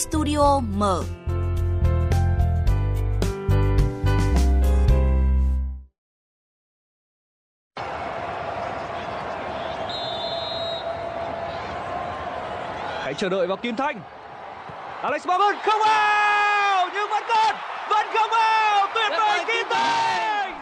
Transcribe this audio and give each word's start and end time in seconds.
Studio 0.00 0.60
mở. 0.60 1.02
Hãy 13.02 13.14
chờ 13.14 13.28
đợi 13.28 13.46
vào 13.46 13.56
Kim 13.56 13.76
Thanh. 13.76 14.00
Alex 15.02 15.26
Morgan 15.26 15.56
không 15.62 15.80
vào 15.86 16.88
nhưng 16.94 17.10
vẫn 17.10 17.22
còn, 17.28 17.54
vẫn 17.90 18.06
không 18.14 18.30
vào. 18.30 18.86
Tuyệt 18.94 19.12
vời 19.18 19.44
Kim 19.46 19.66
Thanh. 19.70 20.60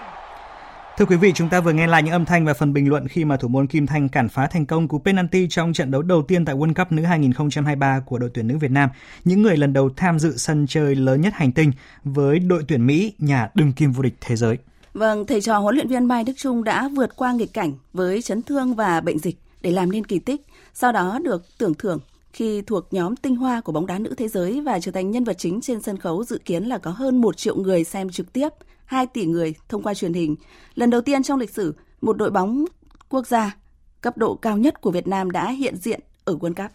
Thưa 0.98 1.04
quý 1.04 1.16
vị, 1.16 1.32
chúng 1.34 1.48
ta 1.48 1.60
vừa 1.60 1.72
nghe 1.72 1.86
lại 1.86 2.02
những 2.02 2.12
âm 2.12 2.24
thanh 2.24 2.44
và 2.44 2.54
phần 2.54 2.72
bình 2.72 2.88
luận 2.88 3.08
khi 3.08 3.24
mà 3.24 3.36
thủ 3.36 3.48
môn 3.48 3.66
Kim 3.66 3.86
Thanh 3.86 4.08
cản 4.08 4.28
phá 4.28 4.46
thành 4.46 4.66
công 4.66 4.88
cú 4.88 4.98
penalty 4.98 5.46
trong 5.50 5.72
trận 5.72 5.90
đấu 5.90 6.02
đầu 6.02 6.22
tiên 6.22 6.44
tại 6.44 6.54
World 6.54 6.74
Cup 6.74 6.92
nữ 6.92 7.02
2023 7.02 8.00
của 8.06 8.18
đội 8.18 8.30
tuyển 8.34 8.48
nữ 8.48 8.58
Việt 8.58 8.70
Nam, 8.70 8.90
những 9.24 9.42
người 9.42 9.56
lần 9.56 9.72
đầu 9.72 9.90
tham 9.96 10.18
dự 10.18 10.36
sân 10.36 10.66
chơi 10.68 10.94
lớn 10.94 11.20
nhất 11.20 11.32
hành 11.36 11.52
tinh 11.52 11.72
với 12.04 12.38
đội 12.38 12.64
tuyển 12.68 12.86
Mỹ, 12.86 13.12
nhà 13.18 13.50
đương 13.54 13.72
kim 13.72 13.92
vô 13.92 14.02
địch 14.02 14.14
thế 14.20 14.36
giới. 14.36 14.58
Vâng, 14.94 15.26
thầy 15.26 15.40
trò 15.40 15.58
huấn 15.58 15.74
luyện 15.74 15.88
viên 15.88 16.04
Mai 16.04 16.24
Đức 16.24 16.32
Trung 16.36 16.64
đã 16.64 16.88
vượt 16.88 17.16
qua 17.16 17.32
nghịch 17.32 17.52
cảnh 17.52 17.72
với 17.92 18.22
chấn 18.22 18.42
thương 18.42 18.74
và 18.74 19.00
bệnh 19.00 19.18
dịch 19.18 19.36
để 19.60 19.70
làm 19.70 19.92
nên 19.92 20.06
kỳ 20.06 20.18
tích, 20.18 20.40
sau 20.74 20.92
đó 20.92 21.18
được 21.24 21.42
tưởng 21.58 21.74
thưởng 21.74 21.98
khi 22.32 22.62
thuộc 22.62 22.86
nhóm 22.90 23.16
tinh 23.16 23.36
hoa 23.36 23.60
của 23.60 23.72
bóng 23.72 23.86
đá 23.86 23.98
nữ 23.98 24.14
thế 24.18 24.28
giới 24.28 24.60
và 24.60 24.80
trở 24.80 24.92
thành 24.92 25.10
nhân 25.10 25.24
vật 25.24 25.38
chính 25.38 25.60
trên 25.60 25.82
sân 25.82 25.98
khấu 25.98 26.24
dự 26.24 26.38
kiến 26.44 26.64
là 26.64 26.78
có 26.78 26.90
hơn 26.90 27.20
1 27.20 27.36
triệu 27.36 27.56
người 27.56 27.84
xem 27.84 28.10
trực 28.10 28.32
tiếp, 28.32 28.48
2 28.88 29.06
tỷ 29.06 29.26
người 29.26 29.54
thông 29.68 29.82
qua 29.82 29.94
truyền 29.94 30.12
hình. 30.12 30.36
Lần 30.74 30.90
đầu 30.90 31.00
tiên 31.00 31.22
trong 31.22 31.38
lịch 31.38 31.50
sử, 31.50 31.74
một 32.00 32.16
đội 32.16 32.30
bóng 32.30 32.64
quốc 33.08 33.26
gia 33.26 33.56
cấp 34.00 34.18
độ 34.18 34.34
cao 34.34 34.56
nhất 34.56 34.80
của 34.80 34.90
Việt 34.90 35.06
Nam 35.06 35.30
đã 35.30 35.50
hiện 35.50 35.76
diện 35.76 36.00
ở 36.24 36.34
World 36.34 36.54
Cup. 36.54 36.70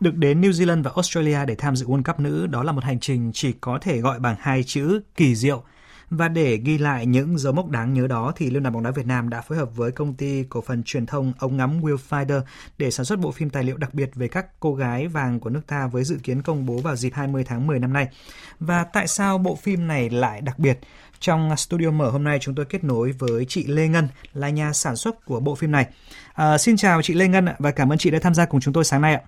Được 0.00 0.14
đến 0.14 0.40
New 0.40 0.50
Zealand 0.50 0.82
và 0.82 0.90
Australia 0.94 1.38
để 1.46 1.54
tham 1.54 1.76
dự 1.76 1.86
World 1.86 2.02
Cup 2.02 2.20
nữ, 2.20 2.46
đó 2.46 2.62
là 2.62 2.72
một 2.72 2.84
hành 2.84 3.00
trình 3.00 3.30
chỉ 3.34 3.52
có 3.52 3.78
thể 3.82 3.98
gọi 3.98 4.18
bằng 4.18 4.36
hai 4.38 4.62
chữ 4.62 5.00
kỳ 5.14 5.34
diệu. 5.34 5.62
Và 6.10 6.28
để 6.28 6.56
ghi 6.56 6.78
lại 6.78 7.06
những 7.06 7.38
dấu 7.38 7.52
mốc 7.52 7.68
đáng 7.68 7.94
nhớ 7.94 8.06
đó 8.06 8.32
thì 8.36 8.50
Liên 8.50 8.62
đoàn 8.62 8.74
bóng 8.74 8.82
đá 8.82 8.90
Việt 8.90 9.06
Nam 9.06 9.28
đã 9.28 9.40
phối 9.40 9.58
hợp 9.58 9.76
với 9.76 9.92
công 9.92 10.14
ty 10.14 10.44
cổ 10.48 10.60
phần 10.60 10.82
truyền 10.82 11.06
thông 11.06 11.32
ống 11.38 11.56
ngắm 11.56 11.80
Willfinder 11.80 12.40
để 12.78 12.90
sản 12.90 13.06
xuất 13.06 13.18
bộ 13.18 13.30
phim 13.30 13.50
tài 13.50 13.64
liệu 13.64 13.76
đặc 13.76 13.94
biệt 13.94 14.10
về 14.14 14.28
các 14.28 14.60
cô 14.60 14.74
gái 14.74 15.08
vàng 15.08 15.40
của 15.40 15.50
nước 15.50 15.60
ta 15.66 15.86
với 15.92 16.04
dự 16.04 16.16
kiến 16.22 16.42
công 16.42 16.66
bố 16.66 16.78
vào 16.78 16.96
dịp 16.96 17.10
20 17.14 17.44
tháng 17.44 17.66
10 17.66 17.78
năm 17.78 17.92
nay. 17.92 18.08
Và 18.60 18.84
tại 18.84 19.06
sao 19.06 19.38
bộ 19.38 19.54
phim 19.54 19.86
này 19.86 20.10
lại 20.10 20.40
đặc 20.40 20.58
biệt? 20.58 20.78
Trong 21.20 21.56
studio 21.56 21.90
mở 21.90 22.10
hôm 22.10 22.24
nay 22.24 22.38
chúng 22.40 22.54
tôi 22.54 22.64
kết 22.64 22.84
nối 22.84 23.12
với 23.12 23.44
chị 23.48 23.66
Lê 23.66 23.88
Ngân 23.88 24.08
là 24.32 24.48
nhà 24.48 24.72
sản 24.72 24.96
xuất 24.96 25.26
của 25.26 25.40
bộ 25.40 25.54
phim 25.54 25.72
này. 25.72 25.86
À, 26.34 26.58
xin 26.58 26.76
chào 26.76 27.02
chị 27.02 27.14
Lê 27.14 27.28
Ngân 27.28 27.46
và 27.58 27.70
cảm 27.70 27.92
ơn 27.92 27.98
chị 27.98 28.10
đã 28.10 28.18
tham 28.22 28.34
gia 28.34 28.44
cùng 28.44 28.60
chúng 28.60 28.74
tôi 28.74 28.84
sáng 28.84 29.02
nay 29.02 29.14
ạ. 29.14 29.22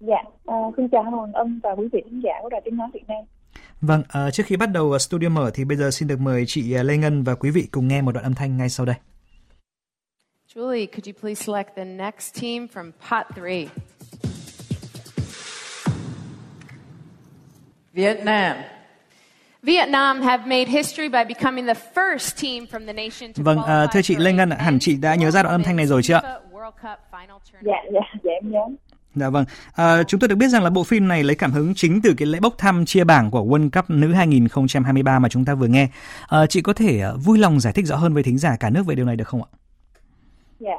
Dạ, 0.00 0.22
uh, 0.52 0.74
xin 0.76 0.88
chào 0.88 1.02
Hoàng 1.02 1.32
Ân 1.32 1.60
và 1.62 1.70
quý 1.70 1.88
vị 1.92 2.02
khán 2.04 2.20
giả 2.20 2.32
của 2.42 2.48
Đài 2.48 2.60
Tiếng 2.64 2.76
Nói 2.76 2.88
Việt 2.94 3.04
Nam. 3.08 3.24
Vâng, 3.80 4.00
uh, 4.00 4.34
trước 4.34 4.42
khi 4.46 4.56
bắt 4.56 4.66
đầu 4.72 4.98
studio 4.98 5.28
mở 5.28 5.50
thì 5.54 5.64
bây 5.64 5.76
giờ 5.76 5.90
xin 5.90 6.08
được 6.08 6.20
mời 6.20 6.44
chị 6.46 6.62
Lê 6.62 6.96
Ngân 6.96 7.24
và 7.24 7.34
quý 7.34 7.50
vị 7.50 7.68
cùng 7.70 7.88
nghe 7.88 8.02
một 8.02 8.12
đoạn 8.12 8.24
âm 8.24 8.34
thanh 8.34 8.56
ngay 8.56 8.68
sau 8.68 8.86
đây. 8.86 8.96
Julie, 10.54 10.86
could 10.86 11.06
you 11.06 11.12
please 11.20 11.44
select 11.44 11.76
the 11.76 11.84
next 11.84 12.42
team 12.42 12.66
from 12.74 12.92
pot 13.10 13.26
three? 13.36 13.66
Vietnam. 17.92 18.56
Vietnam 19.62 20.22
have 20.22 20.46
made 20.46 20.68
history 20.68 21.08
by 21.08 21.24
becoming 21.34 21.66
the 21.66 21.74
first 21.74 22.42
team 22.42 22.66
from 22.66 22.86
the 22.86 22.92
nation 22.92 23.32
to 23.32 23.42
Vâng, 23.42 23.58
uh, 23.58 23.90
thưa 23.92 24.02
chị 24.02 24.16
Lê 24.16 24.32
Ngân, 24.32 24.50
ạ, 24.50 24.56
hẳn 24.60 24.78
chị 24.78 24.96
đã 24.96 25.14
nhớ 25.14 25.30
ra 25.30 25.42
đoạn 25.42 25.54
âm 25.54 25.62
thanh 25.62 25.76
này 25.76 25.86
rồi 25.86 26.02
chứ 26.02 26.14
ạ? 26.14 26.20
FIFA 26.20 26.40
World 26.52 26.70
Cup 26.70 26.98
final 27.12 27.38
tournament. 27.38 27.62
Dạ, 27.62 27.76
dạ, 27.92 28.00
dạ 28.22 28.30
em 28.42 28.50
nhớ. 28.50 28.60
Dạ 29.18 29.28
vâng, 29.28 29.44
à, 29.74 30.02
chúng 30.02 30.20
tôi 30.20 30.28
được 30.28 30.36
biết 30.36 30.48
rằng 30.48 30.62
là 30.62 30.70
bộ 30.70 30.84
phim 30.84 31.08
này 31.08 31.22
lấy 31.22 31.36
cảm 31.36 31.50
hứng 31.50 31.72
chính 31.74 32.00
từ 32.02 32.14
cái 32.16 32.26
lễ 32.26 32.38
bốc 32.42 32.54
thăm 32.58 32.84
chia 32.84 33.04
bảng 33.04 33.30
của 33.30 33.40
World 33.40 33.70
Cup 33.70 33.90
nữ 33.90 34.12
2023 34.12 35.18
mà 35.18 35.28
chúng 35.28 35.44
ta 35.44 35.54
vừa 35.54 35.66
nghe. 35.66 35.88
À, 36.28 36.46
chị 36.46 36.62
có 36.62 36.72
thể 36.72 37.00
à, 37.00 37.10
vui 37.24 37.38
lòng 37.38 37.60
giải 37.60 37.72
thích 37.72 37.86
rõ 37.86 37.96
hơn 37.96 38.14
với 38.14 38.22
thính 38.22 38.38
giả 38.38 38.56
cả 38.60 38.70
nước 38.70 38.82
về 38.86 38.94
điều 38.94 39.06
này 39.06 39.16
được 39.16 39.28
không 39.28 39.42
ạ? 39.42 39.50
Dạ. 40.58 40.76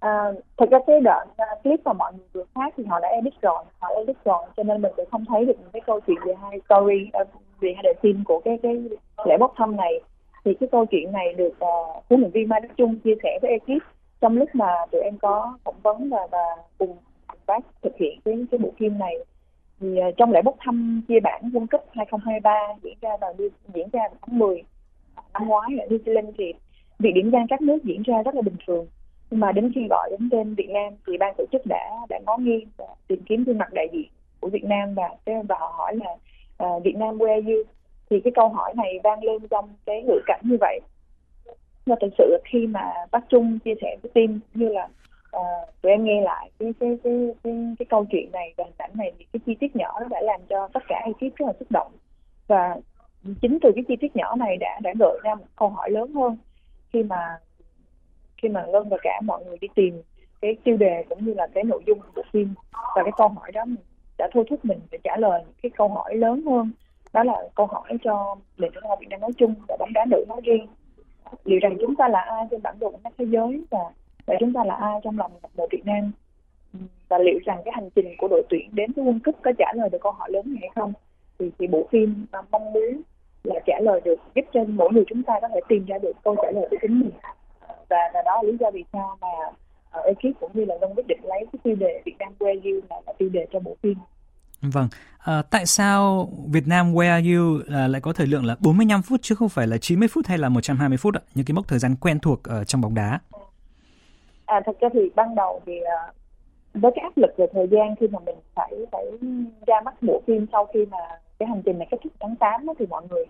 À, 0.00 0.10
thật 0.58 0.66
ra 0.70 0.78
cái 0.86 1.00
đoạn 1.00 1.28
uh, 1.30 1.62
clip 1.62 1.80
mà 1.84 1.92
mọi 1.92 2.12
người 2.12 2.26
vừa 2.32 2.44
phát 2.54 2.74
thì 2.76 2.84
họ 2.84 3.00
đã 3.00 3.08
edit 3.08 3.34
rồi, 3.42 3.64
họ 3.78 3.88
edit 3.96 4.16
rồi 4.24 4.46
cho 4.56 4.62
nên 4.62 4.82
mình 4.82 4.92
sẽ 4.96 5.04
không 5.10 5.24
thấy 5.28 5.44
được 5.44 5.56
những 5.60 5.70
cái 5.72 5.82
câu 5.86 6.00
chuyện 6.06 6.16
về 6.26 6.34
hai 6.42 6.60
story 6.64 7.10
uh, 7.22 7.28
về 7.60 7.72
hai 7.74 7.82
đời 7.82 7.94
phim 8.02 8.24
của 8.24 8.40
cái 8.44 8.58
cái 8.62 8.72
lễ 9.26 9.36
bốc 9.40 9.54
thăm 9.56 9.76
này. 9.76 9.92
Thì 10.44 10.54
cái 10.60 10.68
câu 10.72 10.86
chuyện 10.90 11.12
này 11.12 11.34
được 11.36 11.52
uh, 11.52 12.04
huấn 12.08 12.20
luyện 12.20 12.30
viên 12.30 12.48
Mai 12.48 12.60
Đức 12.60 12.68
Trung 12.76 12.98
chia 13.04 13.14
sẻ 13.22 13.38
với 13.42 13.50
ekip 13.50 13.82
trong 14.20 14.38
lúc 14.38 14.48
mà 14.52 14.66
tụi 14.90 15.00
em 15.00 15.18
có 15.18 15.58
phỏng 15.64 15.80
vấn 15.82 16.10
và 16.10 16.26
và 16.30 16.44
cùng 16.78 16.96
bác 17.52 17.64
thực 17.82 17.96
hiện 17.96 18.20
cái 18.24 18.34
cái 18.50 18.58
bộ 18.58 18.72
phim 18.78 18.98
này. 18.98 19.14
Thì 19.80 19.88
uh, 20.08 20.16
trong 20.16 20.32
lễ 20.32 20.42
bốc 20.44 20.56
thăm 20.60 21.02
chia 21.08 21.20
bản 21.20 21.42
World 21.52 21.66
Cup 21.66 21.84
2023 21.92 22.50
diễn 22.82 22.96
ra 23.00 23.10
vào 23.20 23.34
diễn 23.74 23.88
ra 23.92 24.00
vào 24.00 24.18
tháng 24.22 24.38
10 24.38 24.62
năm 25.32 25.48
ngoái 25.48 25.70
ở 25.80 25.86
New 25.86 25.98
Zealand 25.98 26.32
thì 26.38 26.52
việc 26.98 27.10
điểm 27.14 27.30
danh 27.30 27.46
các 27.48 27.60
nước 27.60 27.78
diễn 27.84 28.02
ra 28.02 28.22
rất 28.22 28.34
là 28.34 28.42
bình 28.42 28.56
thường. 28.66 28.86
Nhưng 29.30 29.40
mà 29.40 29.52
đến 29.52 29.72
khi 29.74 29.80
gọi 29.90 30.10
đến 30.10 30.28
tên 30.32 30.54
Việt 30.54 30.70
Nam 30.70 30.92
thì 31.06 31.18
ban 31.18 31.34
tổ 31.38 31.44
chức 31.52 31.62
đã 31.66 31.90
đã 32.08 32.18
ngó 32.26 32.36
nghiêng 32.36 32.68
và 32.76 32.86
tìm 33.08 33.22
kiếm 33.26 33.44
gương 33.44 33.58
mặt 33.58 33.72
đại 33.72 33.88
diện 33.92 34.08
của 34.40 34.48
Việt 34.48 34.64
Nam 34.64 34.94
và 34.94 35.08
và 35.24 35.56
họ 35.60 35.74
hỏi 35.76 35.96
là 35.96 36.10
uh, 36.66 36.84
Việt 36.84 36.96
Nam 36.96 37.18
where 37.18 37.34
are 37.34 37.52
you? 37.52 37.62
Thì 38.10 38.20
cái 38.24 38.32
câu 38.34 38.48
hỏi 38.48 38.74
này 38.76 38.98
vang 39.04 39.24
lên 39.24 39.48
trong 39.50 39.68
cái 39.86 40.02
ngữ 40.02 40.20
cảnh 40.26 40.40
như 40.44 40.56
vậy. 40.60 40.80
Và 41.86 41.96
thực 42.00 42.08
sự 42.18 42.38
khi 42.44 42.66
mà 42.66 42.92
bác 43.10 43.28
Trung 43.28 43.58
chia 43.64 43.74
sẻ 43.80 43.96
với 44.02 44.10
team 44.14 44.40
như 44.54 44.68
là 44.68 44.88
à, 45.32 45.40
tụi 45.82 45.92
em 45.92 46.04
nghe 46.04 46.20
lại 46.20 46.50
cái 46.58 46.74
cái 46.80 46.98
cái 47.04 47.12
cái, 47.44 47.74
cái 47.78 47.86
câu 47.88 48.06
chuyện 48.10 48.32
này 48.32 48.54
và 48.56 48.64
hình 48.64 48.74
ảnh 48.78 48.90
này 48.94 49.12
thì 49.18 49.26
cái 49.32 49.40
chi 49.46 49.54
tiết 49.60 49.76
nhỏ 49.76 50.00
nó 50.00 50.08
đã 50.08 50.20
làm 50.20 50.40
cho 50.48 50.68
tất 50.72 50.82
cả 50.88 51.02
ekip 51.06 51.36
rất 51.36 51.46
là 51.46 51.52
xúc 51.58 51.70
động. 51.70 51.92
Và 52.46 52.76
chính 53.42 53.58
từ 53.62 53.72
cái 53.74 53.84
chi 53.88 53.96
tiết 54.00 54.16
nhỏ 54.16 54.36
này 54.36 54.56
đã 54.56 54.80
đã 54.82 54.92
gợi 54.98 55.18
ra 55.22 55.34
một 55.34 55.44
câu 55.56 55.68
hỏi 55.68 55.90
lớn 55.90 56.14
hơn 56.14 56.36
khi 56.92 57.02
mà 57.02 57.38
khi 58.36 58.48
mà 58.48 58.66
ngân 58.66 58.88
và 58.88 58.96
cả 59.02 59.20
mọi 59.24 59.44
người 59.44 59.58
đi 59.60 59.68
tìm 59.74 60.02
cái 60.40 60.56
tiêu 60.64 60.76
đề 60.76 61.04
cũng 61.08 61.24
như 61.24 61.34
là 61.34 61.46
cái 61.54 61.64
nội 61.64 61.82
dung 61.86 62.00
của 62.00 62.12
bộ 62.16 62.22
phim. 62.32 62.54
Và 62.72 63.02
cái 63.02 63.12
câu 63.16 63.28
hỏi 63.28 63.52
đó 63.52 63.64
đã 64.18 64.28
thôi 64.32 64.44
thúc 64.50 64.64
mình 64.64 64.80
để 64.90 64.98
trả 65.04 65.16
lời 65.16 65.42
những 65.46 65.54
cái 65.62 65.70
câu 65.76 65.88
hỏi 65.88 66.14
lớn 66.14 66.42
hơn. 66.46 66.70
Đó 67.12 67.24
là 67.24 67.34
câu 67.54 67.66
hỏi 67.66 67.98
cho 68.04 68.36
nền 68.58 68.72
thể 68.74 68.80
thao 68.82 68.96
Việt 69.00 69.06
Nam 69.10 69.20
nói 69.20 69.30
chung 69.36 69.54
và 69.68 69.76
bóng 69.78 69.92
đá 69.92 70.04
nữ 70.10 70.24
nói 70.28 70.40
riêng. 70.44 70.66
Liệu 71.44 71.58
rằng 71.62 71.76
chúng 71.80 71.96
ta 71.96 72.08
là 72.08 72.20
ai 72.20 72.44
trên 72.50 72.62
bản 72.62 72.78
đồ 72.78 72.90
bóng 72.90 73.02
đá 73.02 73.10
thế 73.18 73.24
giới 73.24 73.64
và 73.70 73.78
vậy 74.26 74.36
chúng 74.40 74.52
ta 74.52 74.64
là 74.64 74.74
ai 74.74 75.00
trong 75.04 75.18
lòng 75.18 75.32
một 75.56 75.66
Việt 75.70 75.86
Nam 75.86 76.12
và 77.08 77.18
liệu 77.18 77.38
rằng 77.44 77.62
cái 77.64 77.72
hành 77.74 77.90
trình 77.94 78.14
của 78.18 78.28
đội 78.28 78.42
tuyển 78.48 78.68
đến 78.72 78.92
với 78.92 79.04
World 79.04 79.18
Cup 79.24 79.36
có 79.42 79.52
trả 79.58 79.72
lời 79.74 79.88
được 79.92 79.98
câu 80.02 80.12
hỏi 80.12 80.30
lớn 80.32 80.44
này 80.46 80.58
hay 80.60 80.70
không 80.74 80.92
thì 81.38 81.50
thì 81.58 81.66
bộ 81.66 81.88
phim 81.90 82.26
mong 82.50 82.72
muốn 82.72 83.02
là 83.44 83.54
trả 83.66 83.74
lời 83.82 84.00
được 84.04 84.14
giúp 84.34 84.44
cho 84.52 84.64
mỗi 84.68 84.92
người 84.92 85.04
chúng 85.08 85.22
ta 85.22 85.34
có 85.42 85.48
thể 85.54 85.60
tìm 85.68 85.84
ra 85.84 85.98
được 85.98 86.12
câu 86.24 86.36
trả 86.42 86.50
lời 86.50 86.66
của 86.70 86.76
chính 86.82 87.00
mình 87.00 87.10
và, 87.88 88.10
và 88.14 88.22
đó 88.24 88.42
là 88.42 88.50
lý 88.50 88.56
do 88.60 88.70
vì 88.70 88.84
sao 88.92 89.18
mà 89.20 89.28
uh, 89.98 90.04
ekip 90.04 90.40
cũng 90.40 90.50
như 90.54 90.64
là 90.64 90.74
long 90.80 90.94
quyết 90.94 91.06
định 91.06 91.20
lấy 91.22 91.46
cái 91.52 91.60
tiêu 91.62 91.74
đề 91.74 92.02
Việt 92.04 92.16
Nam 92.18 92.32
Where 92.38 92.60
You 92.64 92.80
là, 92.90 92.96
là 93.06 93.12
tiêu 93.18 93.28
đề 93.28 93.46
cho 93.52 93.60
bộ 93.60 93.76
phim. 93.82 93.94
Vâng, 94.62 94.88
à, 95.18 95.42
tại 95.50 95.66
sao 95.66 96.28
Việt 96.48 96.68
Nam 96.68 96.94
Where 96.94 97.10
Are 97.10 97.34
You 97.34 97.60
à, 97.68 97.88
lại 97.88 98.00
có 98.00 98.12
thời 98.12 98.26
lượng 98.26 98.44
là 98.44 98.56
45 98.60 99.02
phút 99.02 99.22
chứ 99.22 99.34
không 99.34 99.48
phải 99.48 99.66
là 99.66 99.78
90 99.78 100.08
phút 100.08 100.26
hay 100.26 100.38
là 100.38 100.48
120 100.48 100.98
phút 100.98 101.14
ạ? 101.14 101.20
Những 101.34 101.44
cái 101.44 101.54
mốc 101.54 101.68
thời 101.68 101.78
gian 101.78 101.96
quen 101.96 102.18
thuộc 102.20 102.44
ở 102.44 102.64
trong 102.64 102.80
bóng 102.80 102.94
đá. 102.94 103.20
À, 104.52 104.60
thật 104.66 104.76
ra 104.80 104.88
thì 104.92 105.10
ban 105.14 105.34
đầu 105.34 105.60
thì 105.66 105.80
à, 105.80 106.12
với 106.74 106.92
cái 106.94 107.02
áp 107.02 107.16
lực 107.16 107.30
về 107.36 107.46
thời 107.52 107.68
gian 107.68 107.94
khi 108.00 108.08
mà 108.08 108.18
mình 108.26 108.36
phải 108.54 108.72
phải 108.92 109.04
ra 109.66 109.80
mắt 109.84 109.94
bộ 110.02 110.22
phim 110.26 110.46
sau 110.52 110.66
khi 110.66 110.86
mà 110.90 110.98
cái 111.38 111.48
hành 111.48 111.62
trình 111.64 111.78
này 111.78 111.88
kết 111.90 111.98
thúc 112.04 112.12
tháng 112.20 112.36
8 112.36 112.66
đó, 112.66 112.74
thì 112.78 112.86
mọi 112.86 113.02
người 113.10 113.24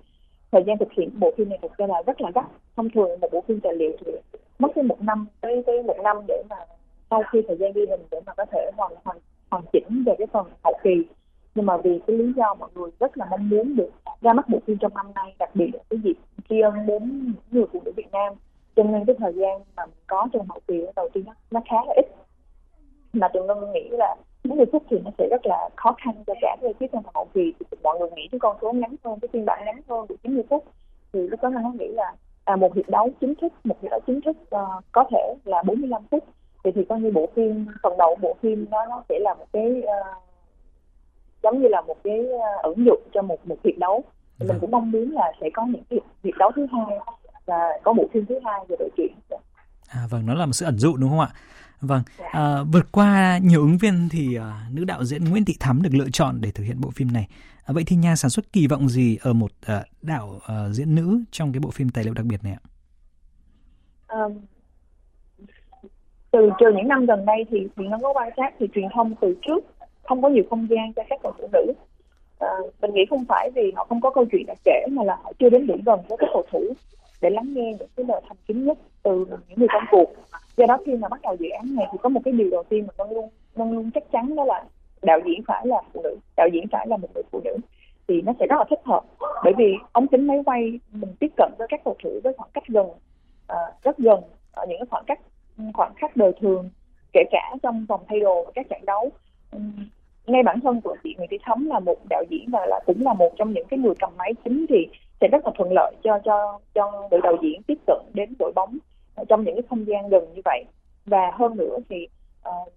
thời 0.52 0.62
gian 0.66 0.78
thực 0.78 0.92
hiện 0.92 1.10
bộ 1.20 1.30
phim 1.36 1.48
này 1.48 1.58
thực 1.62 1.76
ra 1.76 1.86
là 1.86 2.02
rất 2.06 2.20
là 2.20 2.30
gấp. 2.34 2.44
Thông 2.76 2.90
thường 2.90 3.20
một 3.20 3.28
bộ 3.32 3.40
phim 3.48 3.60
tài 3.60 3.74
liệu 3.74 3.92
thì 4.06 4.12
mất 4.58 4.68
tới 4.74 4.84
một 4.84 5.00
năm 5.00 5.26
tới 5.40 5.62
tới 5.66 5.82
một 5.82 5.96
năm 6.02 6.16
để 6.28 6.42
mà 6.50 6.56
sau 7.10 7.22
khi 7.32 7.42
thời 7.48 7.56
gian 7.56 7.72
ghi 7.72 7.82
hình 7.90 8.00
để 8.10 8.20
mà 8.26 8.34
có 8.34 8.44
thể 8.52 8.70
hoàn 8.76 8.92
hoàn 9.04 9.18
hoàn 9.50 9.64
chỉnh 9.72 10.04
về 10.06 10.14
cái 10.18 10.26
phần 10.32 10.46
hậu 10.64 10.74
kỳ. 10.82 10.94
Nhưng 11.54 11.66
mà 11.66 11.76
vì 11.76 12.00
cái 12.06 12.16
lý 12.16 12.32
do 12.36 12.54
mọi 12.54 12.68
người 12.74 12.90
rất 13.00 13.18
là 13.18 13.26
mong 13.30 13.48
muốn 13.48 13.76
được 13.76 13.90
ra 14.20 14.32
mắt 14.32 14.48
bộ 14.48 14.58
phim 14.66 14.78
trong 14.78 14.94
năm 14.94 15.06
nay 15.14 15.34
đặc 15.38 15.50
biệt 15.54 15.70
là 15.72 15.80
cái 15.90 16.00
dịp 16.04 16.16
tri 16.48 16.60
ân 16.60 16.86
đến 16.86 17.02
những 17.24 17.32
người 17.50 17.64
phụ 17.72 17.82
nữ 17.84 17.92
Việt 17.96 18.12
Nam 18.12 18.32
cho 18.76 18.82
nên 18.82 19.04
cái 19.04 19.16
thời 19.18 19.32
gian 19.34 19.60
mà 19.76 19.86
mình 19.86 20.04
có 20.06 20.28
trong 20.32 20.46
hậu 20.48 20.60
kỳ 20.68 20.84
đầu 20.96 21.08
tiên 21.12 21.24
nó, 21.26 21.32
nó 21.50 21.60
khá 21.70 21.76
là 21.86 21.94
ít. 21.96 22.06
Mà 23.12 23.28
tụi 23.28 23.44
ngân 23.44 23.72
nghĩ 23.72 23.88
là 23.90 24.16
90 24.42 24.66
phút 24.72 24.82
thì 24.90 24.98
nó 25.04 25.10
sẽ 25.18 25.28
rất 25.30 25.46
là 25.46 25.68
khó 25.76 25.94
khăn 26.04 26.14
cho 26.26 26.34
cả 26.40 26.56
cái 26.60 26.72
ekip 26.78 26.92
trong 26.92 27.02
hậu 27.14 27.28
kỳ 27.34 27.52
thì 27.58 27.76
mọi 27.82 27.98
người 27.98 28.08
nghĩ 28.16 28.28
cái 28.32 28.38
con 28.38 28.56
số 28.62 28.72
ngắn 28.72 28.94
hơn 29.04 29.18
cái 29.20 29.28
phiên 29.32 29.44
bản 29.44 29.64
ngắn 29.64 29.80
hơn 29.88 30.06
của 30.06 30.14
90 30.22 30.44
phút 30.50 30.64
thì 31.12 31.20
lúc 31.20 31.42
đó 31.42 31.48
nó 31.48 31.72
nghĩ 31.78 31.88
là 31.88 32.14
à, 32.44 32.56
một 32.56 32.74
hiệp 32.74 32.88
đấu 32.88 33.08
chính 33.20 33.34
thức 33.34 33.52
một 33.64 33.76
hiệp 33.82 33.90
đấu 33.90 34.00
chính 34.06 34.20
thức 34.20 34.36
uh, 34.40 34.84
có 34.92 35.04
thể 35.10 35.34
là 35.44 35.62
45 35.62 36.02
phút. 36.10 36.24
Thì 36.64 36.70
thì 36.74 36.84
coi 36.88 37.00
như 37.00 37.10
bộ 37.10 37.28
phim 37.34 37.66
phần 37.82 37.96
đầu 37.98 38.16
bộ 38.20 38.36
phim 38.42 38.66
nó 38.70 38.86
nó 38.86 39.02
sẽ 39.08 39.18
là 39.18 39.34
một 39.34 39.46
cái 39.52 39.82
uh, 39.82 40.22
giống 41.42 41.62
như 41.62 41.68
là 41.68 41.80
một 41.80 41.96
cái 42.04 42.20
uh, 42.20 42.62
ứng 42.62 42.84
dụng 42.86 43.02
cho 43.14 43.22
một 43.22 43.46
một 43.46 43.56
hiệp 43.64 43.78
đấu. 43.78 44.02
Mình 44.38 44.58
cũng 44.60 44.70
mong 44.70 44.90
muốn 44.90 45.10
là 45.10 45.32
sẽ 45.40 45.50
có 45.54 45.66
những 45.66 45.82
cái 45.90 46.00
hiệp 46.24 46.34
đấu 46.38 46.50
thứ 46.56 46.66
hai 46.72 46.98
và 47.46 47.58
có 47.82 47.92
bộ 47.92 48.08
phim 48.12 48.26
thứ 48.26 48.38
hai 48.44 48.60
về 48.68 48.76
đội 48.78 48.90
tuyển 48.96 49.12
À 49.88 50.06
vâng, 50.10 50.26
nó 50.26 50.34
là 50.34 50.46
một 50.46 50.52
sự 50.52 50.66
ẩn 50.66 50.78
dụ 50.78 50.96
đúng 50.96 51.10
không 51.10 51.20
ạ? 51.20 51.28
Vâng, 51.80 52.02
à, 52.32 52.62
vượt 52.72 52.92
qua 52.92 53.38
nhiều 53.42 53.60
ứng 53.60 53.78
viên 53.78 54.08
thì 54.10 54.36
à, 54.36 54.66
nữ 54.72 54.84
đạo 54.84 55.04
diễn 55.04 55.24
Nguyễn 55.24 55.44
Thị 55.44 55.54
Thắm 55.60 55.82
được 55.82 55.90
lựa 55.92 56.10
chọn 56.12 56.40
để 56.40 56.50
thực 56.50 56.64
hiện 56.64 56.80
bộ 56.80 56.90
phim 56.90 57.12
này. 57.12 57.28
À, 57.64 57.72
vậy 57.72 57.84
thì 57.86 57.96
nhà 57.96 58.16
sản 58.16 58.30
xuất 58.30 58.52
kỳ 58.52 58.66
vọng 58.66 58.88
gì 58.88 59.18
ở 59.22 59.32
một 59.32 59.50
à, 59.66 59.84
đạo 60.02 60.38
à, 60.46 60.68
diễn 60.68 60.94
nữ 60.94 61.20
trong 61.30 61.52
cái 61.52 61.60
bộ 61.60 61.70
phim 61.70 61.88
tài 61.88 62.04
liệu 62.04 62.14
đặc 62.14 62.24
biệt 62.24 62.44
này 62.44 62.52
ạ? 62.52 62.62
Um, 64.08 64.32
từ 66.30 66.50
từ 66.60 66.66
những 66.76 66.88
năm 66.88 67.06
gần 67.06 67.26
đây 67.26 67.46
thì 67.50 67.68
thì 67.76 67.84
nó 67.84 67.98
có 68.02 68.12
quan 68.12 68.30
sát 68.36 68.54
thì 68.58 68.66
truyền 68.74 68.88
thông 68.94 69.14
từ 69.20 69.36
trước 69.46 69.64
không 70.02 70.22
có 70.22 70.28
nhiều 70.28 70.44
không 70.50 70.66
gian 70.70 70.92
cho 70.96 71.02
các 71.10 71.20
cầu 71.22 71.32
thủ 71.38 71.48
nữ 71.52 71.72
à, 72.38 72.48
mình 72.82 72.94
nghĩ 72.94 73.02
không 73.10 73.24
phải 73.28 73.50
vì 73.54 73.72
họ 73.76 73.86
không 73.88 74.00
có 74.00 74.10
câu 74.10 74.24
chuyện 74.32 74.42
để 74.46 74.54
kể 74.64 74.86
mà 74.90 75.04
là 75.04 75.16
họ 75.22 75.32
chưa 75.38 75.50
đến 75.50 75.66
đủ 75.66 75.74
gần 75.86 76.00
với 76.08 76.18
các 76.20 76.28
cầu 76.32 76.44
thủ 76.52 76.60
để 77.22 77.30
lắng 77.30 77.54
nghe 77.54 77.74
những 77.78 77.88
cái 77.96 78.06
lời 78.08 78.20
thành 78.28 78.36
kính 78.46 78.64
nhất 78.64 78.78
từ 79.02 79.24
những 79.48 79.58
người 79.58 79.68
trong 79.72 79.84
cuộc. 79.90 80.12
Do 80.56 80.66
đó 80.66 80.78
khi 80.86 80.96
mà 80.96 81.08
bắt 81.08 81.20
đầu 81.22 81.36
dự 81.40 81.48
án 81.48 81.74
này 81.74 81.86
thì 81.92 81.98
có 82.02 82.08
một 82.08 82.20
cái 82.24 82.32
điều 82.32 82.50
đầu 82.50 82.62
tiên 82.62 82.86
mà 82.86 82.92
con 82.96 83.10
luôn 83.10 83.28
con 83.54 83.72
luôn 83.72 83.90
chắc 83.94 84.12
chắn 84.12 84.36
đó 84.36 84.44
là 84.44 84.64
đạo 85.02 85.18
diễn 85.24 85.42
phải 85.46 85.66
là 85.66 85.82
phụ 85.92 86.02
nữ 86.02 86.16
đạo 86.36 86.48
diễn 86.52 86.64
phải 86.72 86.86
là 86.86 86.96
một 86.96 87.08
người 87.14 87.22
phụ 87.32 87.40
nữ. 87.44 87.56
Thì 88.08 88.22
nó 88.22 88.32
sẽ 88.40 88.46
rất 88.46 88.56
là 88.58 88.64
thích 88.70 88.80
hợp. 88.84 89.04
Bởi 89.44 89.52
vì 89.58 89.74
ống 89.92 90.08
kính 90.08 90.26
máy 90.26 90.38
quay 90.46 90.80
mình 90.92 91.14
tiếp 91.20 91.32
cận 91.36 91.52
với 91.58 91.68
các 91.70 91.80
cầu 91.84 91.96
thủ 92.04 92.20
với 92.24 92.32
khoảng 92.36 92.50
cách 92.54 92.64
gần 92.68 92.86
à, 93.46 93.56
rất 93.82 93.98
gần 93.98 94.20
ở 94.52 94.66
những 94.68 94.78
cái 94.78 94.86
khoảng 94.90 95.04
cách 95.06 95.20
khoảng 95.74 95.92
cách 96.00 96.16
đời 96.16 96.32
thường 96.40 96.70
kể 97.12 97.20
cả 97.30 97.54
trong 97.62 97.86
vòng 97.88 98.00
thay 98.08 98.20
đồ 98.20 98.44
và 98.44 98.50
các 98.54 98.66
trận 98.70 98.84
đấu. 98.86 99.10
Ngay 100.26 100.42
bản 100.42 100.60
thân 100.60 100.80
của 100.80 100.96
chị 101.04 101.14
Nguyễn 101.18 101.28
Thị 101.30 101.38
Thắm 101.42 101.66
là 101.66 101.80
một 101.80 101.96
đạo 102.10 102.24
diễn 102.30 102.50
và 102.50 102.66
là 102.66 102.80
cũng 102.86 103.02
là 103.02 103.14
một 103.14 103.30
trong 103.36 103.52
những 103.52 103.66
cái 103.66 103.78
người 103.78 103.94
cầm 103.98 104.12
máy 104.16 104.34
chính 104.44 104.66
thì 104.68 104.88
sẽ 105.22 105.28
rất 105.28 105.46
là 105.46 105.52
thuận 105.58 105.72
lợi 105.72 105.94
cho 106.04 106.18
cho 106.24 106.58
cho 106.74 107.08
đội 107.10 107.20
đạo 107.22 107.36
diễn 107.42 107.62
tiếp 107.62 107.78
cận 107.86 108.00
đến 108.14 108.34
đội 108.38 108.52
bóng 108.54 108.78
trong 109.28 109.44
những 109.44 109.54
cái 109.54 109.62
không 109.70 109.86
gian 109.86 110.08
gần 110.08 110.24
như 110.34 110.40
vậy. 110.44 110.64
Và 111.06 111.30
hơn 111.34 111.56
nữa 111.56 111.76
thì 111.88 112.08
uh, 112.48 112.72